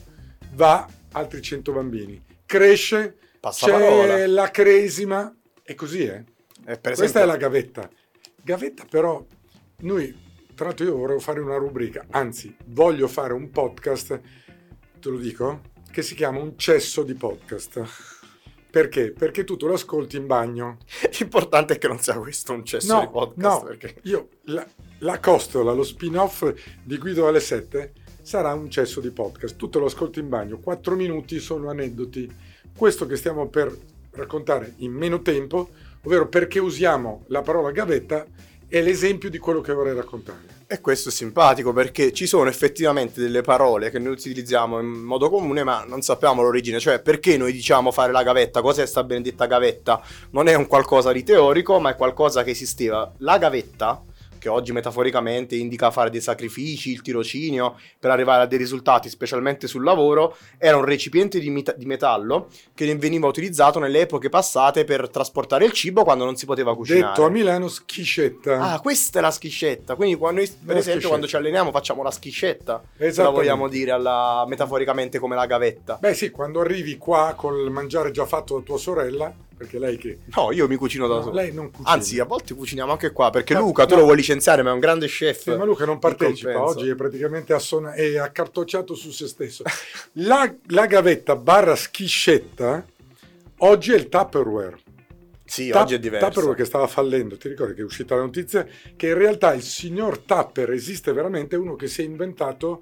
va 0.53 0.87
altri 1.11 1.41
100 1.41 1.71
bambini, 1.71 2.21
cresce, 2.45 3.15
Passa 3.39 3.65
c'è 3.67 3.71
parola. 3.73 4.27
la 4.27 4.49
cresima 4.51 5.33
e 5.63 5.75
così 5.75 6.03
è. 6.05 6.15
Eh, 6.15 6.77
per 6.77 6.79
Questa 6.93 7.03
esempio- 7.03 7.21
è 7.21 7.25
la 7.25 7.37
gavetta. 7.37 7.89
Gavetta 8.43 8.85
però, 8.89 9.25
noi, 9.81 10.13
tra 10.53 10.65
l'altro 10.65 10.85
io 10.85 10.97
vorrei 10.97 11.19
fare 11.19 11.39
una 11.39 11.55
rubrica, 11.55 12.05
anzi 12.09 12.53
voglio 12.65 13.07
fare 13.07 13.31
un 13.31 13.49
podcast, 13.49 14.19
te 14.99 15.09
lo 15.09 15.17
dico, 15.17 15.61
che 15.89 16.01
si 16.01 16.13
chiama 16.13 16.39
Un 16.39 16.57
cesso 16.57 17.03
di 17.03 17.13
podcast. 17.13 17.81
Perché? 18.69 19.11
Perché 19.11 19.43
tu 19.43 19.55
te 19.55 19.65
lo 19.65 19.75
ascolti 19.75 20.17
in 20.17 20.25
bagno. 20.25 20.79
L'importante 21.19 21.75
è 21.75 21.77
che 21.77 21.87
non 21.87 21.99
sia 21.99 22.17
questo 22.17 22.53
un 22.53 22.65
cesso 22.65 22.99
di 22.99 23.05
No, 23.05 23.09
podcast. 23.11 23.61
no, 23.61 23.67
Perché... 23.67 23.95
io, 24.03 24.29
la, 24.45 24.67
la 24.99 25.19
costola, 25.19 25.71
lo 25.71 25.83
spin-off 25.83 26.51
di 26.83 26.97
Guido 26.97 27.27
alle 27.27 27.39
7 27.39 27.93
sarà 28.21 28.53
un 28.53 28.69
cesso 28.69 28.99
di 28.99 29.11
podcast. 29.11 29.55
Tu 29.55 29.69
te 29.69 29.79
lo 29.79 29.85
ascolti 29.85 30.19
in 30.19 30.27
bagno, 30.27 30.57
4 30.57 30.95
minuti 30.95 31.39
sono 31.39 31.69
aneddoti. 31.69 32.29
Questo 32.75 33.05
che 33.05 33.15
stiamo 33.15 33.47
per 33.47 33.73
raccontare 34.11 34.73
in 34.77 34.91
meno 34.91 35.21
tempo, 35.21 35.69
ovvero 36.03 36.27
perché 36.27 36.59
usiamo 36.59 37.23
la 37.27 37.41
parola 37.41 37.71
gavetta, 37.71 38.25
è 38.67 38.81
l'esempio 38.81 39.29
di 39.29 39.37
quello 39.37 39.61
che 39.61 39.73
vorrei 39.73 39.93
raccontare. 39.93 40.61
E 40.65 40.81
questo 40.81 41.09
è 41.09 41.11
simpatico 41.11 41.71
perché 41.71 42.11
ci 42.11 42.25
sono 42.25 42.49
effettivamente 42.49 43.21
delle 43.21 43.41
parole 43.41 43.91
che 43.91 43.99
noi 43.99 44.13
utilizziamo 44.13 44.79
in 44.79 44.87
modo 44.87 45.29
comune 45.29 45.63
ma 45.63 45.83
non 45.87 46.01
sappiamo 46.01 46.41
l'origine, 46.41 46.79
cioè 46.79 46.99
perché 46.99 47.37
noi 47.37 47.51
diciamo 47.51 47.91
fare 47.91 48.11
la 48.11 48.23
gavetta, 48.23 48.61
cos'è 48.61 48.85
sta 48.87 49.03
benedetta 49.03 49.45
gavetta? 49.45 50.01
Non 50.31 50.47
è 50.47 50.55
un 50.55 50.65
qualcosa 50.65 51.11
di 51.11 51.23
teorico 51.23 51.79
ma 51.79 51.91
è 51.91 51.95
qualcosa 51.95 52.43
che 52.43 52.51
esisteva. 52.51 53.13
La 53.19 53.37
gavetta, 53.37 54.03
che 54.43 54.49
oggi 54.49 54.73
metaforicamente 54.73 55.55
indica 55.55 55.89
fare 55.89 56.09
dei 56.09 56.19
sacrifici, 56.19 56.91
il 56.91 57.01
tirocinio 57.01 57.77
per 57.97 58.11
arrivare 58.11 58.43
a 58.43 58.45
dei 58.45 58.57
risultati, 58.57 59.07
specialmente 59.07 59.67
sul 59.67 59.85
lavoro, 59.85 60.35
era 60.57 60.75
un 60.75 60.83
recipiente 60.83 61.39
di, 61.39 61.49
mita- 61.49 61.71
di 61.71 61.85
metallo 61.85 62.49
che 62.73 62.93
veniva 62.97 63.25
utilizzato 63.27 63.79
nelle 63.79 64.01
epoche 64.01 64.27
passate 64.27 64.83
per 64.83 65.09
trasportare 65.09 65.63
il 65.63 65.71
cibo 65.71 66.03
quando 66.03 66.25
non 66.25 66.35
si 66.35 66.45
poteva 66.45 66.75
cucinare. 66.75 67.07
Detto 67.07 67.23
a 67.25 67.29
Milano 67.29 67.69
schiscetta. 67.69 68.73
Ah, 68.73 68.79
questa 68.81 69.19
è 69.19 69.21
la 69.21 69.31
schiscetta. 69.31 69.95
Quindi 69.95 70.17
quando 70.17 70.41
noi, 70.41 70.47
per 70.49 70.57
La 70.57 70.61
esempio, 70.73 70.81
schiscetta. 70.83 71.07
quando 71.07 71.27
ci 71.27 71.35
alleniamo 71.37 71.71
facciamo 71.71 72.03
la 72.03 72.11
schiscetta. 72.11 72.83
Se 72.97 73.13
la 73.23 73.29
vogliamo 73.29 73.69
dire 73.69 73.91
alla- 73.91 74.43
metaforicamente 74.45 75.19
come 75.19 75.35
la 75.35 75.45
gavetta. 75.45 75.97
Beh 76.01 76.13
sì, 76.13 76.31
quando 76.31 76.59
arrivi 76.59 76.97
qua 76.97 77.33
col 77.37 77.71
mangiare 77.71 78.11
già 78.11 78.25
fatto 78.25 78.57
da 78.57 78.61
tua 78.63 78.77
sorella, 78.77 79.33
perché 79.63 79.79
lei 79.79 79.97
che... 79.97 80.19
No, 80.35 80.51
io 80.51 80.67
mi 80.67 80.75
cucino 80.75 81.07
da 81.07 81.15
No, 81.15 81.21
solo. 81.23 81.35
lei 81.35 81.53
non 81.53 81.71
cucina. 81.71 81.89
Anzi, 81.89 82.19
a 82.19 82.25
volte 82.25 82.53
cuciniamo 82.53 82.91
anche 82.91 83.11
qua 83.11 83.29
perché 83.29 83.53
Ma- 83.53 83.61
Luca, 83.61 83.85
tu 83.85 83.93
no. 83.93 83.99
lo 83.99 84.05
vuoi 84.05 84.17
licenziare, 84.17 84.61
ma 84.61 84.69
è 84.69 84.73
un 84.73 84.79
grande 84.79 85.07
chef. 85.07 85.41
Sì, 85.43 85.49
ma 85.55 85.63
Luca 85.63 85.85
non 85.85 85.99
partecipa, 85.99 86.61
oggi 86.61 86.89
è 86.89 86.95
praticamente 86.95 87.53
assona- 87.53 87.93
è 87.93 88.17
accartocciato 88.17 88.93
su 88.95 89.11
se 89.11 89.27
stesso. 89.27 89.63
La, 90.13 90.53
la 90.67 90.85
gavetta 90.85 91.35
barra 91.35 91.75
schiscetta 91.75 92.85
oggi 93.57 93.91
è 93.91 93.95
il 93.95 94.09
Tupperware. 94.09 94.77
Sì, 95.45 95.69
Ta- 95.69 95.81
oggi 95.81 95.95
è 95.95 95.99
diverso. 95.99 96.27
Tupperware 96.27 96.55
che 96.57 96.65
stava 96.65 96.87
fallendo, 96.87 97.37
ti 97.37 97.47
ricordi 97.47 97.73
che 97.73 97.81
è 97.81 97.85
uscita 97.85 98.15
la 98.15 98.21
notizia 98.21 98.65
che 98.95 99.07
in 99.07 99.17
realtà 99.17 99.53
il 99.53 99.61
signor 99.63 100.19
Tupper 100.19 100.71
esiste 100.71 101.13
veramente 101.13 101.55
uno 101.55 101.75
che 101.75 101.87
si 101.87 102.01
è 102.01 102.05
inventato 102.05 102.81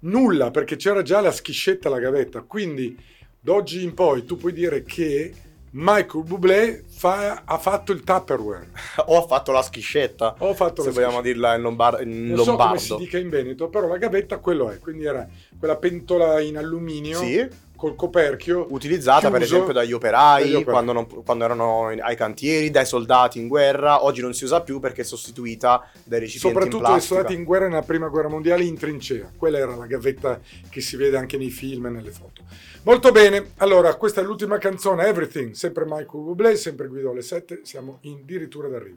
nulla 0.00 0.50
perché 0.50 0.76
c'era 0.76 1.02
già 1.02 1.20
la 1.20 1.32
schiscetta 1.32 1.88
la 1.88 1.98
gavetta. 1.98 2.42
Quindi 2.42 2.96
d'oggi 3.38 3.82
in 3.84 3.94
poi 3.94 4.24
tu 4.24 4.36
puoi 4.36 4.52
dire 4.52 4.82
che 4.82 5.32
Michael 5.78 6.24
Bublé 6.24 6.84
fa- 6.88 7.42
ha 7.44 7.58
fatto 7.58 7.92
il 7.92 8.02
Tupperware. 8.02 8.70
O 9.06 9.18
ha 9.22 9.26
fatto 9.26 9.52
la 9.52 9.60
schiscetta. 9.62 10.34
Ho 10.38 10.54
fatto 10.54 10.80
se 10.82 10.88
la 10.88 10.94
vogliamo 10.94 11.20
dirla 11.20 11.54
in, 11.54 11.60
lombar- 11.62 12.00
in 12.02 12.28
Non 12.28 12.44
so 12.44 12.56
come 12.56 12.78
si 12.78 12.88
lombardo. 12.88 12.96
dica 12.96 13.18
in 13.18 13.28
Veneto, 13.28 13.68
però 13.68 13.86
la 13.86 13.98
gavetta 13.98 14.38
quello 14.38 14.70
è, 14.70 14.78
quindi 14.78 15.04
era 15.04 15.28
quella 15.58 15.76
pentola 15.76 16.40
in 16.40 16.56
alluminio 16.56 17.18
Sì, 17.18 17.46
col 17.76 17.94
coperchio 17.94 18.66
utilizzata 18.70 19.30
per 19.30 19.42
esempio 19.42 19.72
dagli 19.72 19.92
operai. 19.92 20.64
Quando, 20.64 20.92
non- 20.92 21.06
quando 21.24 21.44
erano 21.44 21.90
in- 21.92 22.00
ai 22.02 22.16
cantieri, 22.16 22.70
dai 22.70 22.86
soldati 22.86 23.38
in 23.38 23.46
guerra. 23.48 24.04
Oggi 24.04 24.22
non 24.22 24.32
si 24.34 24.44
usa 24.44 24.62
più 24.62 24.80
perché 24.80 25.02
è 25.02 25.04
sostituita 25.04 25.88
dai 26.02 26.20
recipienti 26.20 26.58
soprattutto 26.58 26.82
i 26.82 26.86
plastica. 26.86 27.14
soldati 27.14 27.34
in 27.34 27.44
guerra 27.44 27.68
nella 27.68 27.82
prima 27.82 28.08
guerra 28.08 28.28
mondiale 28.28 28.64
in 28.64 28.76
trincea. 28.76 29.30
Quella 29.36 29.58
era 29.58 29.76
la 29.76 29.86
gavetta 29.86 30.40
che 30.68 30.80
si 30.80 30.96
vede 30.96 31.16
anche 31.16 31.36
nei 31.36 31.50
film 31.50 31.86
e 31.86 31.90
nelle 31.90 32.10
foto. 32.10 32.42
Molto 32.82 33.10
bene, 33.12 33.52
allora 33.58 33.94
questa 33.96 34.20
è 34.20 34.24
l'ultima 34.24 34.58
canzone, 34.58 35.06
Everything, 35.06 35.52
sempre 35.52 35.84
Michael 35.84 36.06
Bublé, 36.22 36.56
sempre 36.56 36.86
Guido 36.86 37.10
alle 37.10 37.22
7, 37.22 37.60
siamo 37.64 37.98
addirittura 38.04 38.68
d'arrivo. 38.68 38.96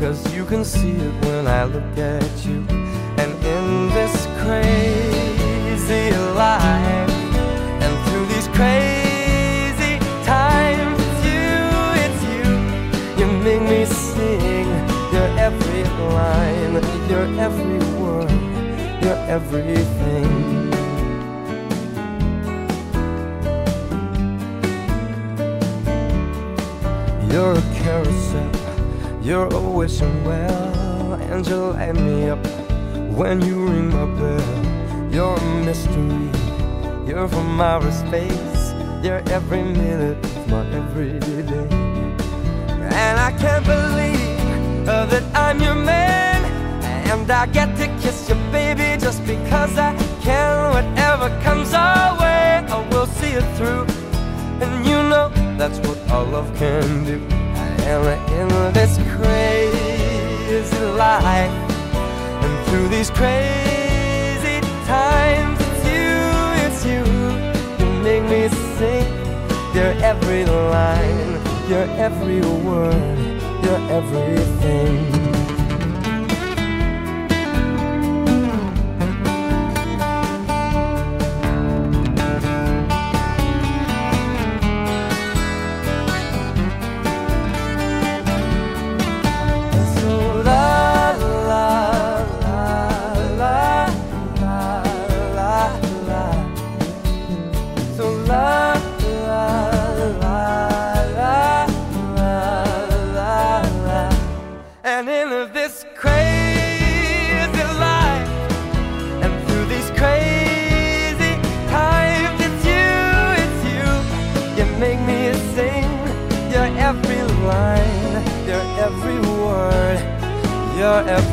Cause 0.00 0.32
you 0.34 0.46
can 0.46 0.64
see 0.64 0.92
it 0.92 1.24
when 1.26 1.46
I 1.46 1.64
look 1.64 1.98
at 1.98 2.46
you. 2.46 2.64
And 3.20 3.32
in 3.44 3.90
this 3.90 4.26
crazy 4.40 6.10
life, 6.34 7.10
and 7.84 7.92
through 8.08 8.24
these 8.32 8.48
crazy 8.56 9.98
times, 10.24 10.98
it's 11.04 11.22
you, 11.28 11.52
it's 12.04 12.22
you. 12.32 12.44
You 13.18 13.26
make 13.44 13.60
me 13.60 13.84
sing 13.84 14.68
your 15.12 15.28
every 15.38 15.84
line, 16.14 16.74
your 17.10 17.26
every 17.38 17.78
word, 18.00 18.30
your 19.04 19.18
everything. 19.28 20.30
You're 27.30 27.52
a 27.52 27.62
carousel, 27.82 28.50
you're 29.22 29.46
a 29.54 29.60
wishing 29.60 30.24
well, 30.24 31.14
and 31.14 31.46
you 31.46 31.56
light 31.56 31.94
me 31.94 32.30
up 32.30 32.44
when 33.16 33.42
you 33.42 33.66
ring 33.66 33.90
my 33.90 34.06
bell. 34.18 35.12
You're 35.12 35.36
a 35.36 35.64
mystery, 35.64 36.30
you're 37.06 37.28
from 37.28 37.60
outer 37.60 37.92
space, 37.92 38.72
you're 39.02 39.22
every 39.30 39.62
minute 39.62 40.24
of 40.24 40.48
my 40.48 40.66
everyday. 40.72 41.68
And 42.92 43.20
I 43.20 43.32
can't 43.38 43.64
believe 43.64 44.88
uh, 44.88 45.06
that 45.06 45.24
I'm 45.34 45.60
your 45.60 45.74
man, 45.74 46.44
and 47.10 47.30
I 47.30 47.46
get 47.46 47.76
to 47.76 47.86
kiss 48.00 48.28
you, 48.28 48.36
baby, 48.50 48.98
just 49.00 49.24
because 49.26 49.76
I 49.78 49.94
can. 50.22 50.70
Whatever 50.72 51.28
comes 51.42 51.74
our 51.74 52.18
way, 52.18 52.64
I 52.68 52.88
will 52.90 53.06
see 53.06 53.32
it 53.32 53.56
through. 53.56 53.86
And 54.62 54.86
you 54.86 54.96
know 55.10 55.28
that's 55.58 55.78
what 55.86 55.98
our 56.10 56.24
love 56.24 56.54
can 56.56 57.04
do. 57.04 57.20
And 57.90 58.04
in 58.40 58.72
this 58.72 58.96
crazy 59.16 60.78
life, 60.96 61.52
and 62.44 62.66
through 62.66 62.88
these 62.88 63.10
crazy 63.10 64.60
times, 64.86 65.58
it's 65.60 65.84
you, 65.92 66.14
it's 66.64 66.80
you. 66.90 67.02
You 67.78 67.86
make 68.02 68.24
me 68.24 68.48
sing 68.78 69.10
your 69.74 69.92
every 70.02 70.44
line, 70.46 71.32
your 71.68 71.84
every 72.06 72.40
word, 72.40 73.42
your 73.64 73.78
everything. 73.98 75.59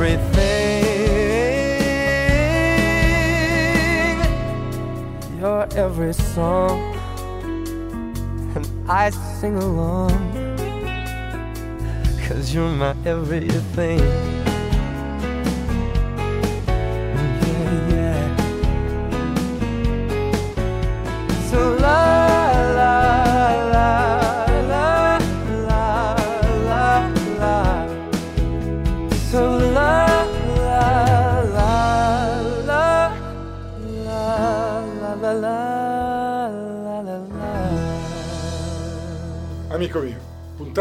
Everything. 0.08 0.48
You're 5.40 5.68
every 5.76 6.14
song. 6.14 6.96
And 8.56 8.90
I 8.90 9.10
sing 9.10 9.58
along. 9.58 10.18
Cause 12.28 12.54
you're 12.54 12.70
my 12.70 12.96
everything. 13.06 14.37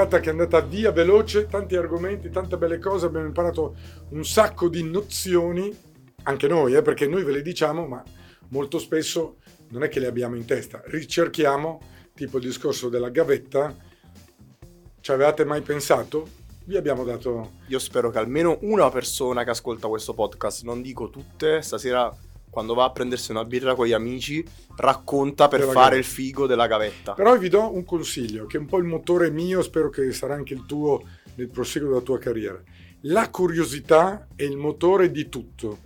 Puntata 0.06 0.20
che 0.20 0.28
è 0.28 0.32
andata 0.32 0.60
via 0.60 0.92
veloce, 0.92 1.46
tanti 1.46 1.74
argomenti, 1.74 2.30
tante 2.30 2.56
belle 2.56 2.78
cose, 2.78 3.06
abbiamo 3.06 3.26
imparato 3.26 3.76
un 4.10 4.24
sacco 4.24 4.68
di 4.68 4.82
nozioni, 4.84 5.76
anche 6.22 6.46
noi, 6.46 6.74
eh, 6.74 6.82
perché 6.82 7.06
noi 7.06 7.24
ve 7.24 7.32
le 7.32 7.42
diciamo, 7.42 7.86
ma 7.86 8.02
molto 8.48 8.78
spesso 8.78 9.36
non 9.70 9.82
è 9.82 9.88
che 9.88 9.98
le 9.98 10.06
abbiamo 10.06 10.36
in 10.36 10.44
testa, 10.44 10.80
ricerchiamo, 10.84 11.80
tipo 12.14 12.38
il 12.38 12.44
discorso 12.44 12.88
della 12.88 13.10
gavetta, 13.10 13.74
ci 15.00 15.10
avevate 15.10 15.44
mai 15.44 15.60
pensato? 15.62 16.44
Vi 16.64 16.76
abbiamo 16.76 17.04
dato... 17.04 17.52
Io 17.68 17.78
spero 17.78 18.10
che 18.10 18.18
almeno 18.18 18.58
una 18.62 18.90
persona 18.90 19.44
che 19.44 19.50
ascolta 19.50 19.88
questo 19.88 20.14
podcast, 20.14 20.62
non 20.62 20.82
dico 20.82 21.10
tutte, 21.10 21.62
stasera 21.62 22.12
quando 22.56 22.72
va 22.72 22.84
a 22.84 22.90
prendersi 22.90 23.32
una 23.32 23.44
birra 23.44 23.74
con 23.74 23.84
gli 23.84 23.92
amici, 23.92 24.42
racconta 24.76 25.46
per 25.46 25.60
fare 25.60 25.72
gavetta. 25.74 25.96
il 25.96 26.04
figo 26.04 26.46
della 26.46 26.66
gavetta. 26.66 27.12
Però 27.12 27.36
vi 27.36 27.50
do 27.50 27.74
un 27.74 27.84
consiglio, 27.84 28.46
che 28.46 28.56
è 28.56 28.60
un 28.60 28.64
po' 28.64 28.78
il 28.78 28.84
motore 28.84 29.30
mio, 29.30 29.60
spero 29.60 29.90
che 29.90 30.10
sarà 30.12 30.32
anche 30.32 30.54
il 30.54 30.64
tuo 30.64 31.02
nel 31.34 31.50
proseguo 31.50 31.90
della 31.90 32.00
tua 32.00 32.18
carriera. 32.18 32.58
La 33.02 33.28
curiosità 33.28 34.28
è 34.34 34.44
il 34.44 34.56
motore 34.56 35.10
di 35.10 35.28
tutto. 35.28 35.80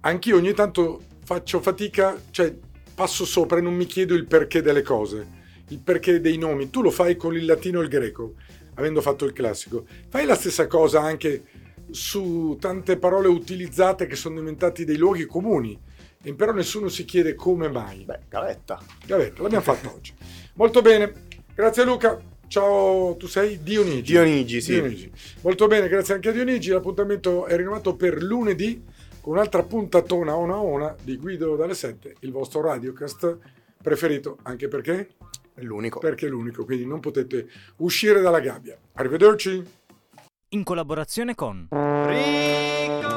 Anch'io 0.00 0.36
ogni 0.36 0.52
tanto 0.52 1.00
faccio 1.24 1.62
fatica, 1.62 2.20
cioè 2.30 2.54
passo 2.94 3.24
sopra 3.24 3.56
e 3.56 3.62
non 3.62 3.72
mi 3.72 3.86
chiedo 3.86 4.12
il 4.12 4.26
perché 4.26 4.60
delle 4.60 4.82
cose, 4.82 5.26
il 5.68 5.78
perché 5.78 6.20
dei 6.20 6.36
nomi. 6.36 6.68
Tu 6.68 6.82
lo 6.82 6.90
fai 6.90 7.16
con 7.16 7.34
il 7.34 7.46
latino 7.46 7.80
e 7.80 7.84
il 7.84 7.88
greco, 7.88 8.34
avendo 8.74 9.00
fatto 9.00 9.24
il 9.24 9.32
classico. 9.32 9.86
Fai 10.10 10.26
la 10.26 10.34
stessa 10.34 10.66
cosa 10.66 11.00
anche 11.00 11.42
su 11.90 12.58
tante 12.60 12.98
parole 12.98 13.28
utilizzate 13.28 14.06
che 14.06 14.16
sono 14.16 14.40
diventati 14.40 14.84
dei 14.84 14.98
luoghi 14.98 15.24
comuni, 15.24 15.78
e 16.26 16.34
però 16.34 16.50
nessuno 16.50 16.88
si 16.88 17.04
chiede 17.04 17.36
come 17.36 17.68
mai. 17.68 18.02
Beh, 18.04 18.22
gavetta. 18.28 18.82
Gavetta, 19.06 19.42
l'abbiamo 19.42 19.62
fatto 19.62 19.94
oggi. 19.94 20.12
Molto 20.54 20.82
bene, 20.82 21.12
grazie 21.54 21.84
Luca. 21.84 22.20
Ciao, 22.48 23.14
tu 23.16 23.28
sei 23.28 23.62
Dionigi. 23.62 24.10
Dionigi, 24.10 24.60
sì. 24.60 24.72
Dionigi. 24.72 25.12
Molto 25.42 25.68
bene, 25.68 25.86
grazie 25.86 26.14
anche 26.14 26.30
a 26.30 26.32
Dionigi. 26.32 26.70
L'appuntamento 26.70 27.46
è 27.46 27.54
rinnovato 27.56 27.94
per 27.94 28.20
lunedì 28.20 28.82
con 29.20 29.34
un'altra 29.34 29.62
puntatona 29.62 30.34
ona 30.34 30.54
a 30.54 30.60
ona 30.62 30.96
di 31.00 31.16
Guido 31.16 31.54
dalle 31.54 31.74
7, 31.74 32.16
il 32.20 32.32
vostro 32.32 32.60
radiocast 32.60 33.38
preferito, 33.80 34.38
anche 34.42 34.66
perché? 34.66 35.10
È 35.54 35.60
l'unico. 35.60 36.00
Perché 36.00 36.26
è 36.26 36.28
l'unico, 36.28 36.64
quindi 36.64 36.86
non 36.86 36.98
potete 36.98 37.46
uscire 37.76 38.20
dalla 38.20 38.40
gabbia. 38.40 38.76
Arrivederci. 38.94 39.62
In 40.48 40.64
collaborazione 40.64 41.36
con 41.36 41.68
Rico 41.70 43.15